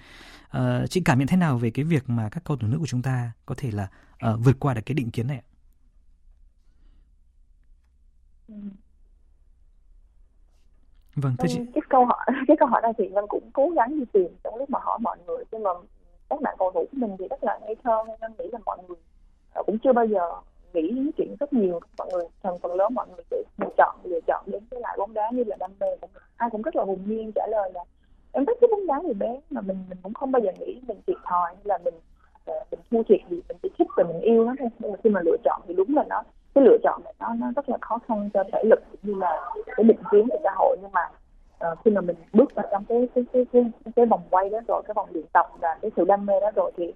uh, 0.56 0.90
chị 0.90 1.02
cảm 1.04 1.18
nhận 1.18 1.28
thế 1.28 1.36
nào 1.36 1.58
về 1.58 1.70
cái 1.70 1.84
việc 1.84 2.04
mà 2.06 2.28
các 2.28 2.44
cầu 2.44 2.56
thủ 2.56 2.68
nữ 2.68 2.78
của 2.78 2.86
chúng 2.86 3.02
ta 3.02 3.32
có 3.46 3.54
thể 3.58 3.70
là 3.70 3.88
uh, 4.32 4.40
vượt 4.44 4.56
qua 4.60 4.74
được 4.74 4.82
cái 4.86 4.94
định 4.94 5.10
kiến 5.10 5.26
này 5.26 5.42
vâng 11.16 11.36
thưa 11.38 11.48
chị. 11.48 11.58
ừ, 11.58 11.64
cái 11.74 11.82
câu 11.88 12.04
hỏi 12.04 12.26
cái 12.48 12.56
câu 12.60 12.68
hỏi 12.68 12.80
này 12.82 12.92
thì 12.98 13.08
mình 13.08 13.24
cũng 13.28 13.50
cố 13.52 13.70
gắng 13.76 13.98
đi 13.98 14.04
tìm 14.12 14.28
trong 14.44 14.56
lúc 14.56 14.70
mà 14.70 14.78
hỏi 14.82 14.98
mọi 15.02 15.18
người 15.26 15.44
nhưng 15.52 15.62
mà 15.62 15.70
các 16.28 16.40
bạn 16.42 16.56
cầu 16.58 16.70
thủ 16.74 16.86
của 16.92 16.98
mình 17.06 17.16
thì 17.18 17.28
rất 17.28 17.44
là 17.44 17.58
ngây 17.62 17.76
thơ 17.84 18.04
nên 18.20 18.32
nghĩ 18.38 18.44
là 18.52 18.58
mọi 18.64 18.78
người 18.88 18.96
cũng 19.66 19.78
chưa 19.78 19.92
bao 19.92 20.06
giờ 20.06 20.20
nghĩ 20.74 21.10
chuyện 21.16 21.36
rất 21.40 21.52
nhiều. 21.52 21.80
Mọi 21.98 22.08
người 22.12 22.24
phần 22.42 22.58
phần 22.62 22.74
lớn 22.74 22.94
mọi 22.94 23.06
người 23.08 23.24
sẽ 23.30 23.36
lựa 23.58 23.70
chọn 23.76 23.96
lựa 24.04 24.20
chọn 24.26 24.44
đến 24.46 24.62
với 24.70 24.80
lại 24.80 24.96
bóng 24.98 25.14
đá 25.14 25.30
như 25.32 25.44
là 25.44 25.56
đam 25.60 25.70
mê 25.80 25.86
mình. 26.00 26.10
Ai 26.36 26.50
cũng 26.52 26.62
rất 26.62 26.76
là 26.76 26.84
hùng 26.84 27.02
nhiên 27.06 27.32
trả 27.34 27.46
lời 27.50 27.70
là 27.74 27.84
em 28.32 28.46
thích 28.46 28.58
cái 28.60 28.68
bóng 28.70 28.86
đá 28.86 29.00
thì 29.02 29.12
bé 29.12 29.40
mà 29.50 29.60
mình 29.60 29.76
mình 29.88 29.98
cũng 30.02 30.14
không 30.14 30.32
bao 30.32 30.42
giờ 30.42 30.52
nghĩ 30.58 30.80
mình 30.88 31.00
thiệt 31.06 31.16
thòi 31.24 31.54
hay 31.54 31.62
là 31.64 31.78
mình 31.84 31.94
ờ, 32.44 32.54
mình 32.70 32.80
thua 32.90 33.02
thiệt 33.02 33.20
gì 33.30 33.40
mình 33.48 33.56
chỉ 33.62 33.68
thích 33.78 33.88
và 33.96 34.04
mình 34.04 34.20
yêu 34.20 34.44
nó 34.44 34.54
thôi. 34.58 34.68
Nhưng 34.78 34.92
mà 34.92 34.98
khi 35.04 35.10
mà 35.10 35.20
lựa 35.24 35.36
chọn 35.44 35.60
thì 35.66 35.74
đúng 35.74 35.96
là 35.96 36.04
nó 36.08 36.22
cái 36.54 36.64
lựa 36.64 36.76
chọn 36.82 37.00
này 37.04 37.14
nó 37.20 37.34
nó 37.34 37.52
rất 37.56 37.68
là 37.68 37.78
khó 37.80 37.98
khăn 38.08 38.30
cho 38.34 38.44
thể 38.52 38.62
lực 38.64 38.80
cũng 38.90 39.00
như 39.02 39.14
là 39.14 39.54
cái 39.76 39.84
định 39.84 40.00
kiến 40.12 40.26
của 40.30 40.38
xã 40.44 40.50
hội. 40.56 40.76
Nhưng 40.82 40.92
mà 40.92 41.00
uh, 41.72 41.78
khi 41.84 41.90
mà 41.90 42.00
mình 42.00 42.16
bước 42.32 42.54
vào 42.54 42.66
trong 42.70 42.84
cái 42.84 43.08
cái 43.14 43.24
cái 43.32 43.46
cái, 43.52 43.64
cái 43.96 44.06
vòng 44.06 44.22
quay 44.30 44.50
đó 44.50 44.58
rồi 44.68 44.82
cái 44.86 44.94
vòng 44.94 45.08
luyện 45.12 45.26
tập 45.32 45.46
và 45.60 45.78
cái 45.82 45.90
sự 45.96 46.04
đam 46.04 46.26
mê 46.26 46.40
đó 46.40 46.50
rồi 46.54 46.72
thì 46.76 46.92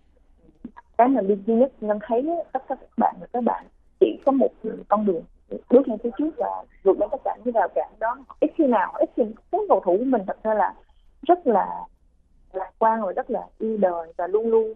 cái 0.98 1.08
mà 1.08 1.20
duy 1.22 1.54
nhất 1.54 1.72
Ngân 1.80 1.98
thấy 2.02 2.26
tất 2.52 2.62
cả 2.68 2.74
các 2.74 2.88
bạn 2.96 3.14
là 3.20 3.26
các 3.32 3.44
bạn 3.44 3.64
chỉ 4.00 4.18
có 4.26 4.32
một 4.32 4.50
con 4.88 5.06
đường 5.06 5.22
bước 5.70 5.88
lên 5.88 5.98
phía 5.98 6.10
trước 6.18 6.30
và 6.36 6.64
vượt 6.82 7.00
lên 7.00 7.08
tất 7.12 7.20
cả 7.24 7.36
những 7.44 7.54
rào 7.54 7.68
cản 7.74 7.88
đó. 8.00 8.16
Ít 8.40 8.50
khi 8.56 8.66
nào 8.66 8.92
ít 8.98 9.10
khi 9.16 9.22
các 9.52 9.60
cầu 9.68 9.80
thủ 9.84 9.96
của 9.98 10.04
mình 10.04 10.22
thật 10.26 10.36
ra 10.42 10.54
là 10.54 10.74
rất 11.26 11.46
là 11.46 11.84
lạc 12.52 12.70
quan 12.78 13.02
và 13.02 13.12
rất 13.12 13.30
là 13.30 13.46
yêu 13.58 13.76
đời 13.76 14.12
và 14.16 14.26
luôn 14.26 14.50
luôn. 14.50 14.72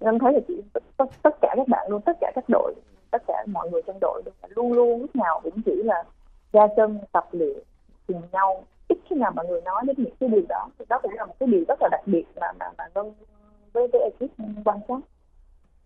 Em 0.00 0.18
thấy 0.18 0.32
là 0.32 0.40
chị 0.48 0.62
tất, 0.96 1.04
tất 1.22 1.34
cả 1.40 1.54
các 1.56 1.68
bạn 1.68 1.86
luôn 1.90 2.00
tất 2.00 2.16
cả 2.20 2.32
các 2.34 2.44
đội 2.48 2.74
tất 3.10 3.22
cả 3.26 3.44
mọi 3.46 3.70
người 3.70 3.82
trong 3.86 3.98
đội 4.00 4.22
luôn 4.48 4.72
luôn 4.72 5.00
lúc 5.00 5.16
nào 5.16 5.40
cũng 5.42 5.62
chỉ 5.64 5.82
là 5.82 6.04
ra 6.52 6.66
chân 6.76 6.98
tập 7.12 7.28
luyện 7.32 7.58
cùng 8.06 8.22
nhau. 8.32 8.64
Ít 8.88 8.98
khi 9.04 9.16
nào 9.16 9.32
mọi 9.36 9.46
người 9.46 9.60
nói 9.60 9.82
đến 9.86 9.96
những 9.98 10.16
cái 10.20 10.28
điều 10.28 10.44
đó 10.48 10.68
thì 10.78 10.84
đó 10.88 10.98
cũng 11.02 11.12
là 11.12 11.24
một 11.24 11.34
cái 11.38 11.46
điều 11.46 11.64
rất 11.68 11.78
là 11.82 11.88
đặc 11.92 12.00
biệt 12.06 12.24
mà 12.40 12.52
mà 12.60 12.66
mà 12.78 12.84
ngân 12.94 13.14
với 13.72 13.88
cái 13.92 14.02
ekip 14.02 14.30
quan 14.64 14.78
sát. 14.88 14.98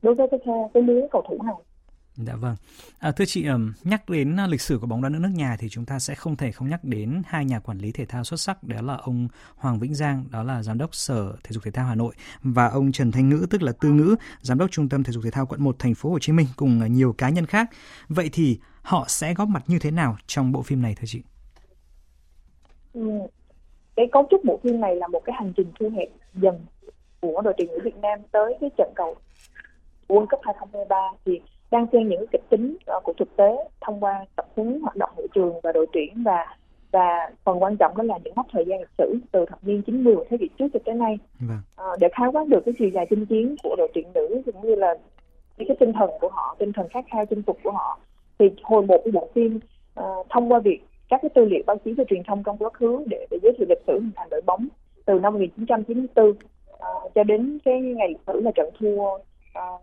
Đối 0.02 0.14
với 0.14 0.28
cái 0.28 0.40
cái 0.74 0.82
lứa 0.82 1.06
cầu 1.10 1.22
thủ 1.28 1.38
này. 1.42 1.54
Dạ 2.26 2.37
vâng. 2.37 2.56
À, 2.98 3.12
thưa 3.12 3.25
chị, 3.25 3.46
nhắc 3.84 4.08
đến 4.08 4.40
à, 4.40 4.46
lịch 4.46 4.60
sử 4.60 4.78
của 4.78 4.87
bóng 4.87 5.02
đá 5.02 5.08
nữ 5.08 5.18
nước 5.18 5.30
nhà 5.34 5.56
thì 5.58 5.68
chúng 5.68 5.84
ta 5.84 5.98
sẽ 5.98 6.14
không 6.14 6.37
thể 6.37 6.52
không 6.52 6.68
nhắc 6.68 6.84
đến 6.84 7.22
hai 7.26 7.44
nhà 7.44 7.58
quản 7.58 7.78
lý 7.78 7.92
thể 7.92 8.06
thao 8.06 8.25
xuất 8.25 8.40
sắc, 8.40 8.64
đó 8.64 8.82
là 8.82 8.96
ông 8.96 9.28
Hoàng 9.56 9.78
Vĩnh 9.78 9.94
Giang, 9.94 10.25
đó 10.30 10.42
là 10.42 10.62
giám 10.62 10.78
đốc 10.78 10.94
Sở 10.94 11.32
Thể 11.44 11.50
dục 11.50 11.64
Thể 11.64 11.70
thao 11.70 11.87
Hà 11.87 11.94
Nội 11.94 12.14
và 12.42 12.68
ông 12.68 12.92
Trần 12.92 13.12
Thanh 13.12 13.28
Ngữ 13.28 13.46
tức 13.50 13.62
là 13.62 13.72
Tư 13.80 13.88
Ngữ, 13.88 14.16
giám 14.40 14.58
đốc 14.58 14.70
Trung 14.70 14.88
tâm 14.88 15.02
Thể 15.02 15.12
dục 15.12 15.25
Thể 15.25 15.30
thao 15.30 15.46
quận 15.46 15.62
1 15.62 15.76
thành 15.78 15.94
phố 15.94 16.10
Hồ 16.10 16.18
Chí 16.18 16.32
Minh 16.32 16.46
cùng 16.56 16.80
à, 16.80 16.87
nhiều 16.87 17.14
cá 17.18 17.28
nhân 17.28 17.46
khác. 17.46 17.70
Vậy 18.08 18.30
thì 18.32 18.58
họ 18.82 19.04
sẽ 19.08 19.34
góp 19.34 19.48
mặt 19.48 19.62
như 19.66 19.78
thế 19.78 19.90
nào 19.90 20.16
trong 20.26 20.52
bộ 20.52 20.62
phim 20.62 20.82
này 20.82 20.94
thưa 20.94 21.06
chị? 21.06 21.22
Ừ. 22.92 23.02
Cái 23.96 24.06
cấu 24.12 24.26
trúc 24.30 24.44
bộ 24.44 24.60
phim 24.62 24.80
này 24.80 24.96
là 24.96 25.08
một 25.08 25.22
cái 25.25 25.37
hành 25.38 25.52
trình 25.56 25.72
thu 25.80 25.90
hẹp 25.96 26.08
dần 26.34 26.66
của 27.20 27.40
đội 27.44 27.54
tuyển 27.56 27.68
nữ 27.68 27.78
Việt 27.84 27.96
Nam 27.96 28.18
tới 28.32 28.56
cái 28.60 28.70
trận 28.78 28.92
cầu 28.96 29.16
World 30.08 30.26
Cup 30.26 30.40
2023 30.44 30.96
thì 31.25 31.40
đang 31.70 31.87
xen 31.92 32.08
những 32.08 32.26
kịch 32.32 32.48
tính 32.48 32.76
uh, 32.96 33.04
của 33.04 33.12
thực 33.18 33.37
tế 33.37 33.56
thông 33.80 34.00
qua 34.00 34.25
tập 34.37 34.46
huấn 34.56 34.80
hoạt 34.80 34.96
động 34.96 35.10
hội 35.16 35.28
trường 35.34 35.60
và 35.62 35.72
đội 35.72 35.87
tuyển 35.92 36.22
và 36.25 36.56
và 36.92 37.30
phần 37.44 37.62
quan 37.62 37.76
trọng 37.76 37.96
đó 37.96 38.02
là 38.02 38.18
những 38.25 38.34
mốc 38.37 38.46
thời 38.52 38.64
gian 38.64 38.80
lịch 38.80 38.90
sử 38.98 39.18
từ 39.32 39.44
thập 39.48 39.64
niên 39.64 39.82
90 39.82 40.16
của 40.16 40.25
thế 40.30 40.37
kỷ 40.37 40.48
trước 40.58 40.68
cho 40.72 40.80
tới 40.84 40.94
nay 40.94 41.18
vâng. 41.40 41.58
uh, 41.92 42.00
để 42.00 42.08
khái 42.12 42.28
quát 42.32 42.48
được 42.48 42.60
cái 42.64 42.75
chiều 42.78 42.88
dài 42.88 43.06
chinh 43.10 43.26
chiến 43.26 43.56
của 43.62 43.75
đội 43.78 43.88
tuyển 43.94 44.12
nữ 44.14 44.42
cũng 44.46 44.62
như 44.62 44.75
là 44.75 44.94
cái 45.58 45.76
tinh 45.80 45.92
thần 45.92 46.10
của 46.20 46.28
họ 46.32 46.56
tinh 46.58 46.72
thần 46.72 46.88
khát 46.88 47.04
khao 47.10 47.26
chinh 47.26 47.42
phục 47.42 47.58
của 47.62 47.70
họ 47.70 47.98
thì 48.38 48.46
hồi 48.62 48.82
một 48.82 49.00
cái 49.04 49.12
bộ 49.12 49.28
phim 49.34 49.60
uh, 50.00 50.26
thông 50.30 50.52
qua 50.52 50.58
việc 50.58 50.80
các 51.08 51.20
cái 51.22 51.30
tư 51.34 51.44
liệu 51.44 51.62
báo 51.66 51.76
chí 51.84 51.92
và 51.92 52.04
truyền 52.08 52.22
thông 52.25 52.42
trong 52.44 52.58
quá 52.58 52.70
khứ 52.70 53.04
để, 53.06 53.26
để 53.30 53.38
giới 53.42 53.52
thiệu 53.58 53.66
lịch 53.68 53.82
sử 53.87 53.92
hình 53.92 54.10
thành 54.16 54.28
đội 54.30 54.40
bóng 54.46 54.68
từ 55.04 55.18
năm 55.18 55.32
1994 55.32 56.30
uh, 56.30 56.37
cho 57.14 57.25
đến 57.25 57.58
cái 57.64 57.80
ngày 57.80 58.08
lịch 58.08 58.20
sử 58.26 58.40
là 58.40 58.50
trận 58.54 58.70
thua 58.80 59.02
uh, 59.02 59.82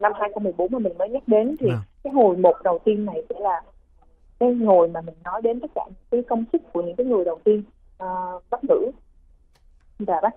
năm 0.00 0.12
2014 0.20 0.72
mà 0.72 0.78
mình 0.78 0.98
mới 0.98 1.08
nhắc 1.08 1.22
đến 1.26 1.56
thì 1.60 1.68
à. 1.70 1.78
cái 2.02 2.12
hồi 2.12 2.36
một 2.36 2.56
đầu 2.64 2.78
tiên 2.84 3.04
này 3.04 3.22
sẽ 3.28 3.40
là 3.40 3.62
cái 4.38 4.54
hồi 4.54 4.88
mà 4.88 5.00
mình 5.00 5.14
nói 5.24 5.42
đến 5.42 5.60
tất 5.60 5.70
cả 5.74 5.82
những 5.86 5.96
cái 6.10 6.22
công 6.28 6.44
sức 6.52 6.62
của 6.72 6.82
những 6.82 6.96
cái 6.96 7.06
người 7.06 7.24
đầu 7.24 7.40
tiên 7.44 7.62
uh, 8.02 8.42
bắt 8.50 8.64
nữ 8.64 8.90
và 9.98 10.20
bắt 10.22 10.34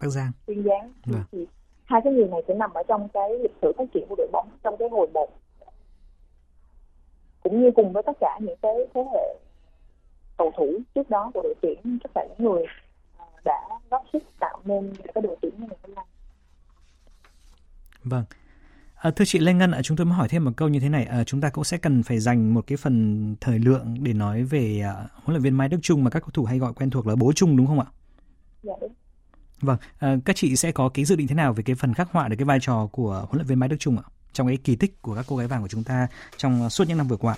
Bắc 0.00 0.08
Giang 0.08 0.32
tuyên 0.46 0.64
gián 0.64 0.92
à. 1.14 1.24
thì 1.32 1.46
hai 1.84 2.00
cái 2.04 2.12
người 2.12 2.28
này 2.28 2.40
sẽ 2.48 2.54
nằm 2.54 2.70
ở 2.74 2.82
trong 2.88 3.08
cái 3.08 3.38
lịch 3.42 3.54
sử 3.62 3.72
phát 3.78 3.84
triển 3.94 4.06
của 4.08 4.14
đội 4.18 4.28
bóng 4.32 4.48
trong 4.62 4.76
cái 4.78 4.88
hồi 4.88 5.08
một 5.14 5.30
cũng 7.42 7.62
như 7.62 7.70
cùng 7.76 7.92
với 7.92 8.02
tất 8.02 8.16
cả 8.20 8.38
những 8.42 8.56
cái 8.62 8.74
thế 8.94 9.04
hệ 9.12 9.38
cầu 10.36 10.52
thủ 10.56 10.78
trước 10.94 11.10
đó 11.10 11.30
của 11.34 11.40
đội 11.42 11.54
tuyển 11.62 11.98
tất 12.02 12.10
cả 12.14 12.26
những 12.28 12.48
người 12.48 12.64
đã 13.44 13.60
góp 13.90 14.04
sức 14.12 14.22
tạo 14.40 14.60
nên 14.64 14.92
cái 15.14 15.22
đội 15.22 15.36
tuyển 15.42 15.52
như 15.58 15.66
ngày 15.66 15.78
hôm 15.82 15.94
nay. 15.94 16.04
Vâng. 18.04 18.24
À, 19.04 19.10
thưa 19.10 19.24
chị 19.24 19.38
Lê 19.38 19.52
Ngân, 19.52 19.70
à, 19.70 19.82
chúng 19.82 19.96
tôi 19.96 20.04
muốn 20.04 20.14
hỏi 20.14 20.28
thêm 20.28 20.44
một 20.44 20.50
câu 20.56 20.68
như 20.68 20.80
thế 20.80 20.88
này. 20.88 21.04
À, 21.04 21.24
chúng 21.24 21.40
ta 21.40 21.50
cũng 21.50 21.64
sẽ 21.64 21.78
cần 21.78 22.02
phải 22.02 22.18
dành 22.18 22.54
một 22.54 22.64
cái 22.66 22.76
phần 22.76 23.36
thời 23.40 23.58
lượng 23.58 23.94
để 24.00 24.12
nói 24.12 24.42
về 24.42 24.80
à, 24.80 24.92
huấn 24.92 25.34
luyện 25.34 25.42
viên 25.42 25.54
Mai 25.54 25.68
Đức 25.68 25.78
Trung 25.82 26.04
mà 26.04 26.10
các 26.10 26.20
cầu 26.20 26.30
thủ 26.32 26.44
hay 26.44 26.58
gọi 26.58 26.72
quen 26.72 26.90
thuộc 26.90 27.06
là 27.06 27.14
bố 27.16 27.32
Trung 27.32 27.56
đúng 27.56 27.66
không 27.66 27.80
ạ? 27.80 27.86
Dạ 28.62 28.72
đúng. 28.80 28.92
Vâng, 29.60 29.76
à, 29.98 30.16
các 30.24 30.36
chị 30.36 30.56
sẽ 30.56 30.72
có 30.72 30.88
cái 30.88 31.04
dự 31.04 31.16
định 31.16 31.26
thế 31.26 31.34
nào 31.34 31.52
về 31.52 31.62
cái 31.62 31.76
phần 31.76 31.94
khắc 31.94 32.12
họa 32.12 32.28
được 32.28 32.36
cái 32.38 32.44
vai 32.44 32.58
trò 32.60 32.88
của 32.92 33.12
huấn 33.28 33.36
luyện 33.36 33.46
viên 33.46 33.58
Mai 33.58 33.68
Đức 33.68 33.76
Trung 33.78 33.96
ạ? 33.96 34.04
Trong 34.32 34.46
cái 34.46 34.56
kỳ 34.56 34.76
tích 34.76 35.02
của 35.02 35.14
các 35.14 35.24
cô 35.28 35.36
gái 35.36 35.46
vàng 35.48 35.62
của 35.62 35.68
chúng 35.68 35.84
ta 35.84 36.08
trong 36.36 36.70
suốt 36.70 36.84
những 36.88 36.98
năm 36.98 37.08
vừa 37.08 37.16
qua. 37.16 37.34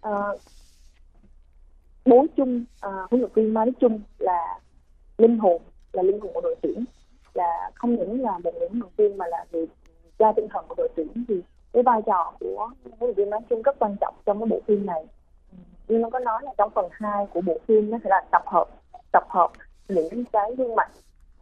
À, 0.00 0.10
bố 2.04 2.26
Trung, 2.36 2.64
à, 2.80 2.90
huấn 3.10 3.20
luyện 3.20 3.32
viên 3.34 3.54
Mai 3.54 3.66
Đức 3.66 3.72
Trung 3.80 4.00
là 4.18 4.58
linh 5.18 5.38
hồn, 5.38 5.62
là 5.92 6.02
linh 6.02 6.20
hồn 6.20 6.30
của 6.34 6.40
đội 6.40 6.56
tuyển, 6.62 6.84
là 7.34 7.70
không 7.74 7.96
những 7.96 8.20
là 8.20 8.38
một 8.38 8.54
huấn 8.58 8.80
luyện 8.80 8.92
viên 8.96 9.18
mà 9.18 9.24
là 9.30 9.44
người 9.52 9.66
ra 10.20 10.32
tinh 10.36 10.48
thần 10.50 10.64
của 10.68 10.74
đội 10.78 10.88
tuyển 10.96 11.24
thì 11.28 11.42
cái 11.72 11.82
vai 11.82 12.00
trò 12.06 12.32
của 12.40 12.70
huấn 12.82 12.94
luyện 13.00 13.14
viên 13.14 13.30
nói 13.30 13.40
chung 13.50 13.62
rất 13.62 13.78
quan 13.78 13.96
trọng 14.00 14.14
trong 14.26 14.38
cái 14.38 14.46
bộ 14.50 14.60
phim 14.66 14.86
này. 14.86 15.06
Như 15.88 15.98
nó 15.98 16.10
có 16.10 16.18
nói 16.18 16.40
là 16.44 16.52
trong 16.58 16.70
phần 16.74 16.84
2 16.92 17.26
của 17.34 17.40
bộ 17.40 17.58
phim 17.68 17.90
nó 17.90 17.98
sẽ 18.04 18.10
là 18.10 18.22
tập 18.32 18.42
hợp 18.46 18.68
tập 19.12 19.24
hợp 19.28 19.50
những 19.88 20.24
cái 20.32 20.50
gương 20.58 20.76
mặt 20.76 20.90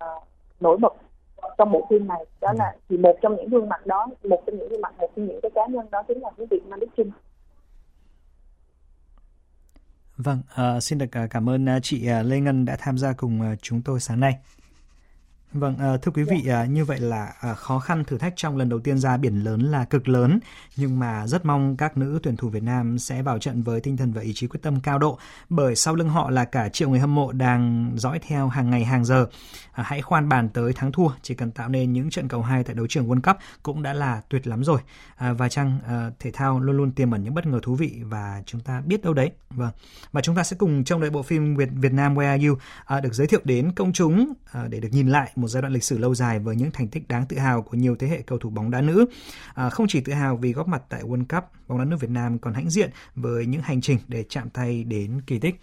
uh, 0.05 0.23
nổi 0.61 0.77
bật 0.77 0.93
trong 1.59 1.73
bộ 1.73 1.87
phim 1.91 2.09
này. 2.09 2.25
Đó 2.41 2.53
là 2.59 2.77
thì 2.89 2.97
một 2.97 3.17
trong 3.23 3.37
những 3.37 3.49
gương 3.49 3.69
mặt 3.69 3.87
đó 3.87 4.07
một 4.25 4.43
trong 4.47 4.59
những 4.59 4.69
gương 4.69 4.81
mặt 4.81 4.95
một 4.99 5.11
trong 5.17 5.27
những 5.27 5.41
cái 5.43 5.51
cá 5.55 5.67
nhân 5.67 5.87
đó 5.91 6.03
chính 6.09 6.23
là 6.23 6.31
huấn 6.37 6.49
luyện 6.51 6.71
Mai 6.71 6.81
Đức 6.81 6.89
Trinh 6.97 7.11
Vâng, 10.17 10.41
uh, 10.53 10.83
xin 10.83 10.99
được 10.99 11.13
ờ, 11.13 11.27
cảm 11.31 11.49
ơn 11.49 11.67
chị 11.83 12.09
Lê 12.25 12.41
Ngân 12.41 12.65
đã 12.65 12.77
tham 12.79 12.99
gia 12.99 13.13
cùng 13.13 13.57
chúng 13.63 13.83
tôi 13.83 14.01
sáng 14.01 14.21
nay. 14.21 14.39
Vâng, 15.53 15.77
à, 15.79 15.97
thưa 15.97 16.13
quý 16.13 16.23
vị, 16.23 16.47
à, 16.49 16.65
như 16.65 16.85
vậy 16.85 17.01
là 17.01 17.33
à, 17.41 17.55
khó 17.55 17.79
khăn 17.79 18.05
thử 18.05 18.19
thách 18.19 18.33
trong 18.37 18.57
lần 18.57 18.69
đầu 18.69 18.81
tiên 18.81 18.99
ra 18.99 19.17
biển 19.17 19.45
lớn 19.45 19.61
là 19.61 19.85
cực 19.85 20.09
lớn, 20.09 20.41
nhưng 20.77 20.99
mà 20.99 21.27
rất 21.27 21.45
mong 21.45 21.77
các 21.77 21.97
nữ 21.97 22.19
tuyển 22.23 22.37
thủ 22.37 22.49
Việt 22.49 22.63
Nam 22.63 22.99
sẽ 22.99 23.23
vào 23.23 23.39
trận 23.39 23.63
với 23.63 23.81
tinh 23.81 23.97
thần 23.97 24.13
và 24.13 24.23
ý 24.23 24.33
chí 24.35 24.47
quyết 24.47 24.61
tâm 24.63 24.81
cao 24.81 24.99
độ, 24.99 25.19
bởi 25.49 25.77
sau 25.77 25.95
lưng 25.95 26.09
họ 26.09 26.31
là 26.31 26.45
cả 26.45 26.69
triệu 26.69 26.91
người 26.91 27.01
hâm 27.01 27.15
mộ 27.15 27.33
đang 27.33 27.93
dõi 27.97 28.19
theo 28.29 28.49
hàng 28.49 28.71
ngày 28.71 28.85
hàng 28.85 29.05
giờ. 29.05 29.27
Hãy 29.73 30.03
khoan 30.03 30.29
bàn 30.29 30.49
tới 30.49 30.73
thắng 30.73 30.93
thua, 30.93 31.09
chỉ 31.23 31.35
cần 31.35 31.51
tạo 31.51 31.69
nên 31.69 31.93
những 31.93 32.11
trận 32.11 32.29
cầu 32.29 32.43
hay 32.43 32.65
tại 32.65 32.75
đấu 32.75 32.87
trường 32.87 33.09
World 33.09 33.21
Cup 33.21 33.37
cũng 33.63 33.83
đã 33.83 33.93
là 33.93 34.23
tuyệt 34.29 34.47
lắm 34.47 34.65
rồi. 34.65 34.81
Và 35.19 35.49
chăng 35.49 35.79
thể 36.21 36.31
thao 36.31 36.61
luôn 36.61 36.77
luôn 36.77 36.93
tiềm 36.93 37.11
ẩn 37.11 37.25
những 37.25 37.35
bất 37.35 37.47
ngờ 37.47 37.61
thú 37.63 37.75
vị 37.75 38.01
và 38.05 38.43
chúng 38.47 38.61
ta 38.61 38.81
biết 38.81 39.03
đâu 39.03 39.15
đấy. 39.15 39.31
Vâng, 39.51 39.71
và 40.13 40.21
chúng 40.21 40.37
ta 40.37 40.43
sẽ 40.43 40.57
cùng 40.57 40.85
trong 40.85 41.01
đợi 41.01 41.11
bộ 41.11 41.23
phim 41.23 41.57
Việt 41.57 41.69
Việt 41.73 41.93
Nam 41.93 42.15
Where 42.15 42.29
Are 42.29 42.47
You 42.47 42.55
được 43.03 43.15
giới 43.15 43.27
thiệu 43.27 43.41
đến 43.45 43.73
công 43.73 43.93
chúng 43.93 44.33
để 44.69 44.81
được 44.81 44.89
nhìn 44.93 45.09
lại 45.09 45.31
một 45.41 45.49
giai 45.49 45.63
đoạn 45.63 45.73
lịch 45.73 45.85
sử 45.85 45.99
lâu 45.99 46.15
dài 46.15 46.39
với 46.39 46.57
những 46.57 46.71
thành 46.71 46.89
tích 46.89 47.09
đáng 47.09 47.27
tự 47.27 47.39
hào 47.39 47.63
của 47.63 47.77
nhiều 47.77 47.97
thế 47.97 48.09
hệ 48.09 48.23
cầu 48.23 48.39
thủ 48.39 48.51
bóng 48.51 48.71
đá 48.71 48.81
nữ. 48.81 49.07
À, 49.55 49.71
không 49.71 49.87
chỉ 49.89 50.01
tự 50.01 50.13
hào 50.13 50.37
vì 50.37 50.53
góp 50.53 50.69
mặt 50.69 50.83
tại 50.89 51.03
World 51.03 51.25
Cup, 51.29 51.45
bóng 51.69 51.79
đá 51.79 51.85
nữ 51.85 51.97
Việt 51.97 52.11
Nam 52.11 52.39
còn 52.39 52.55
hãnh 52.55 52.71
diện 52.71 52.91
với 53.15 53.47
những 53.47 53.63
hành 53.63 53.81
trình 53.81 53.99
để 54.09 54.25
chạm 54.29 54.51
tay 54.51 54.85
đến 54.85 55.21
kỳ 55.27 55.39
tích. 55.39 55.61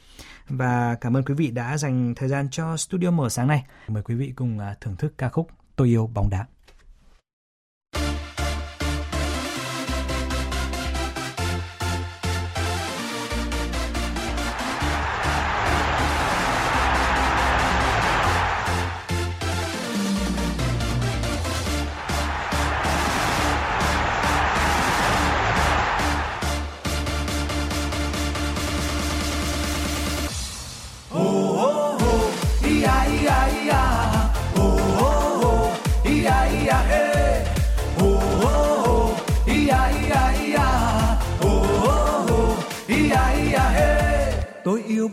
Và 0.50 0.96
cảm 1.02 1.18
ơn 1.18 1.24
quý 1.24 1.34
vị 1.34 1.52
đã 1.52 1.78
dành 1.78 2.16
thời 2.16 2.30
gian 2.30 2.50
cho 2.52 2.78
studio 2.78 3.12
mở 3.12 3.30
sáng 3.30 3.48
nay. 3.48 3.64
Mời 3.88 4.04
quý 4.04 4.16
vị 4.16 4.34
cùng 4.36 4.60
à, 4.60 4.76
thưởng 4.82 4.96
thức 4.96 5.14
ca 5.18 5.30
khúc 5.30 5.48
Tôi 5.76 5.88
yêu 5.88 6.10
bóng 6.14 6.30
đá. 6.30 6.46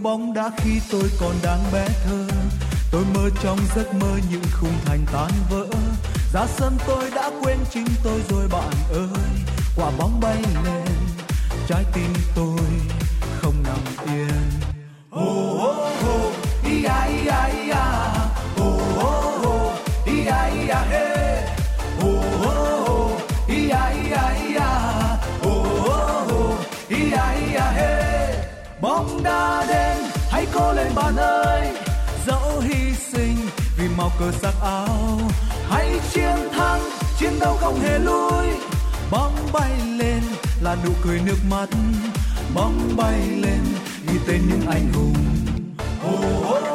Bóng 0.02 0.34
đá 0.34 0.50
khi 0.56 0.80
tôi 0.90 1.10
còn 1.20 1.34
đang 1.42 1.72
bé 1.72 1.88
thơ. 2.04 2.26
Tôi 2.90 3.04
mơ 3.14 3.30
trong 3.42 3.58
giấc 3.76 3.94
mơ 3.94 4.18
những 4.30 4.42
khung 4.52 4.74
thành 4.84 5.06
tan 5.12 5.30
vỡ. 5.50 5.66
Ra 6.32 6.46
sân 6.46 6.78
tôi 6.86 7.10
đã 7.10 7.30
quên 7.42 7.58
chính 7.70 7.86
tôi 8.02 8.20
rồi 8.28 8.48
bạn 8.48 8.72
ơi. 8.92 9.08
Quả 9.76 9.90
bóng 9.98 10.20
bay 10.20 10.42
lên 10.64 10.86
trái 11.68 11.84
tim 11.94 12.12
tôi 12.34 12.60
không 13.40 13.54
nằm 13.62 13.78
yên. 14.14 14.28
Oh, 15.20 15.51
cố 30.54 30.72
lên 30.72 30.94
bạn 30.94 31.16
ơi. 31.16 31.72
Dẫu 32.26 32.60
hy 32.60 32.94
sinh 33.12 33.36
vì 33.76 33.88
màu 33.96 34.12
cờ 34.18 34.32
sắc 34.32 34.54
áo 34.62 35.18
hãy 35.68 36.00
chiến 36.12 36.36
thắng 36.52 36.80
chiến 37.18 37.32
đấu 37.40 37.56
không 37.60 37.80
hề 37.80 37.98
lui 37.98 38.46
bóng 39.10 39.34
bay 39.52 39.70
lên 39.98 40.22
là 40.60 40.76
nụ 40.84 40.90
cười 41.02 41.20
nước 41.26 41.38
mắt. 41.50 41.68
Bóng 42.54 42.96
bay 42.96 43.20
lên 43.20 43.60
ghi 44.08 44.18
tên 44.26 44.40
những 44.48 44.66
anh 44.66 44.92
hùng. 44.92 45.14
Oh, 46.08 46.56
oh, 46.56 46.71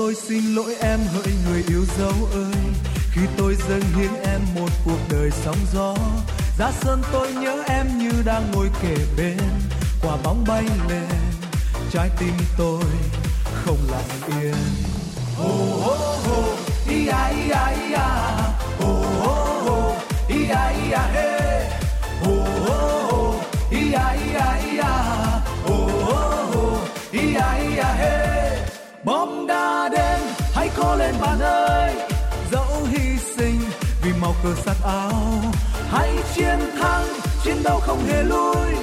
tôi 0.00 0.14
xin 0.14 0.54
lỗi 0.54 0.74
em 0.80 1.00
hỡi 1.12 1.32
người 1.46 1.64
yêu 1.68 1.84
dấu 1.98 2.28
ơi 2.32 2.54
khi 3.12 3.20
tôi 3.36 3.56
dâng 3.68 3.82
hiến 3.96 4.10
em 4.24 4.40
một 4.54 4.68
cuộc 4.84 4.98
đời 5.10 5.30
sóng 5.30 5.56
gió 5.72 5.94
ra 6.58 6.72
sân 6.80 7.02
tôi 7.12 7.32
nhớ 7.32 7.62
em 7.68 7.98
như 7.98 8.10
đang 8.24 8.50
ngồi 8.52 8.70
kề 8.82 8.96
bên 9.16 9.38
quả 10.02 10.16
bóng 10.24 10.44
bay 10.48 10.64
lên 10.88 11.08
trái 11.92 12.10
tim 12.18 12.32
tôi 12.58 12.84
không 13.64 13.78
lặng 13.90 14.40
yên 14.40 14.54
oh, 15.42 15.86
oh, 15.86 16.38
oh, 16.38 16.58
ia, 16.88 16.96
ia, 16.96 17.88
ia. 17.88 18.06
Oh, 18.84 19.06
oh, 19.22 19.70
oh, 19.70 19.96
ia, 20.28 20.36
ia, 20.88 20.98
hey. 21.12 21.29
cố 30.80 30.96
lên 30.96 31.14
bạn 31.20 31.40
ơi, 31.40 31.94
dẫu 32.52 32.84
hy 32.90 33.18
sinh 33.36 33.60
vì 34.02 34.12
màu 34.20 34.34
cờ 34.42 34.54
sắc 34.64 34.76
áo, 34.84 35.12
hãy 35.90 36.10
chiến 36.34 36.58
thắng, 36.80 37.06
chiến 37.44 37.62
đấu 37.62 37.80
không 37.80 38.04
hề 38.06 38.22
lui 38.22 38.76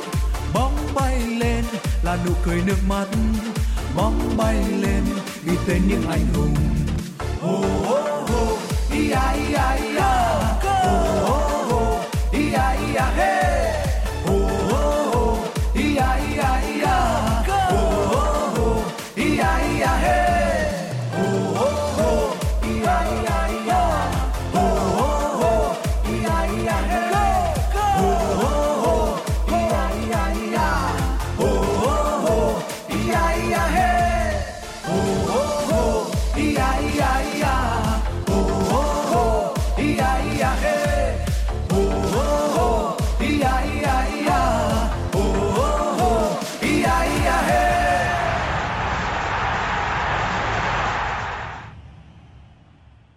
bóng 0.53 0.75
bay 0.95 1.19
lên 1.19 1.63
là 2.03 2.17
nụ 2.25 2.31
cười 2.43 2.61
nước 2.65 2.77
mắt, 2.87 3.05
bóng 3.95 4.37
bay 4.37 4.55
lên 4.81 5.03
ghi 5.45 5.53
tên 5.67 5.81
những 5.87 6.03
anh 6.09 6.25
hùng. 6.35 6.55
Hô 7.41 7.57
hô 7.87 8.01
hô 8.27 8.57
ia 8.91 8.99
ia 9.49 9.67
ia 9.83 10.01
hô 10.63 10.97
hô 11.25 11.63
hô 11.69 11.99
ia 12.31 12.39
ia 12.93 13.01
hey 13.15 13.46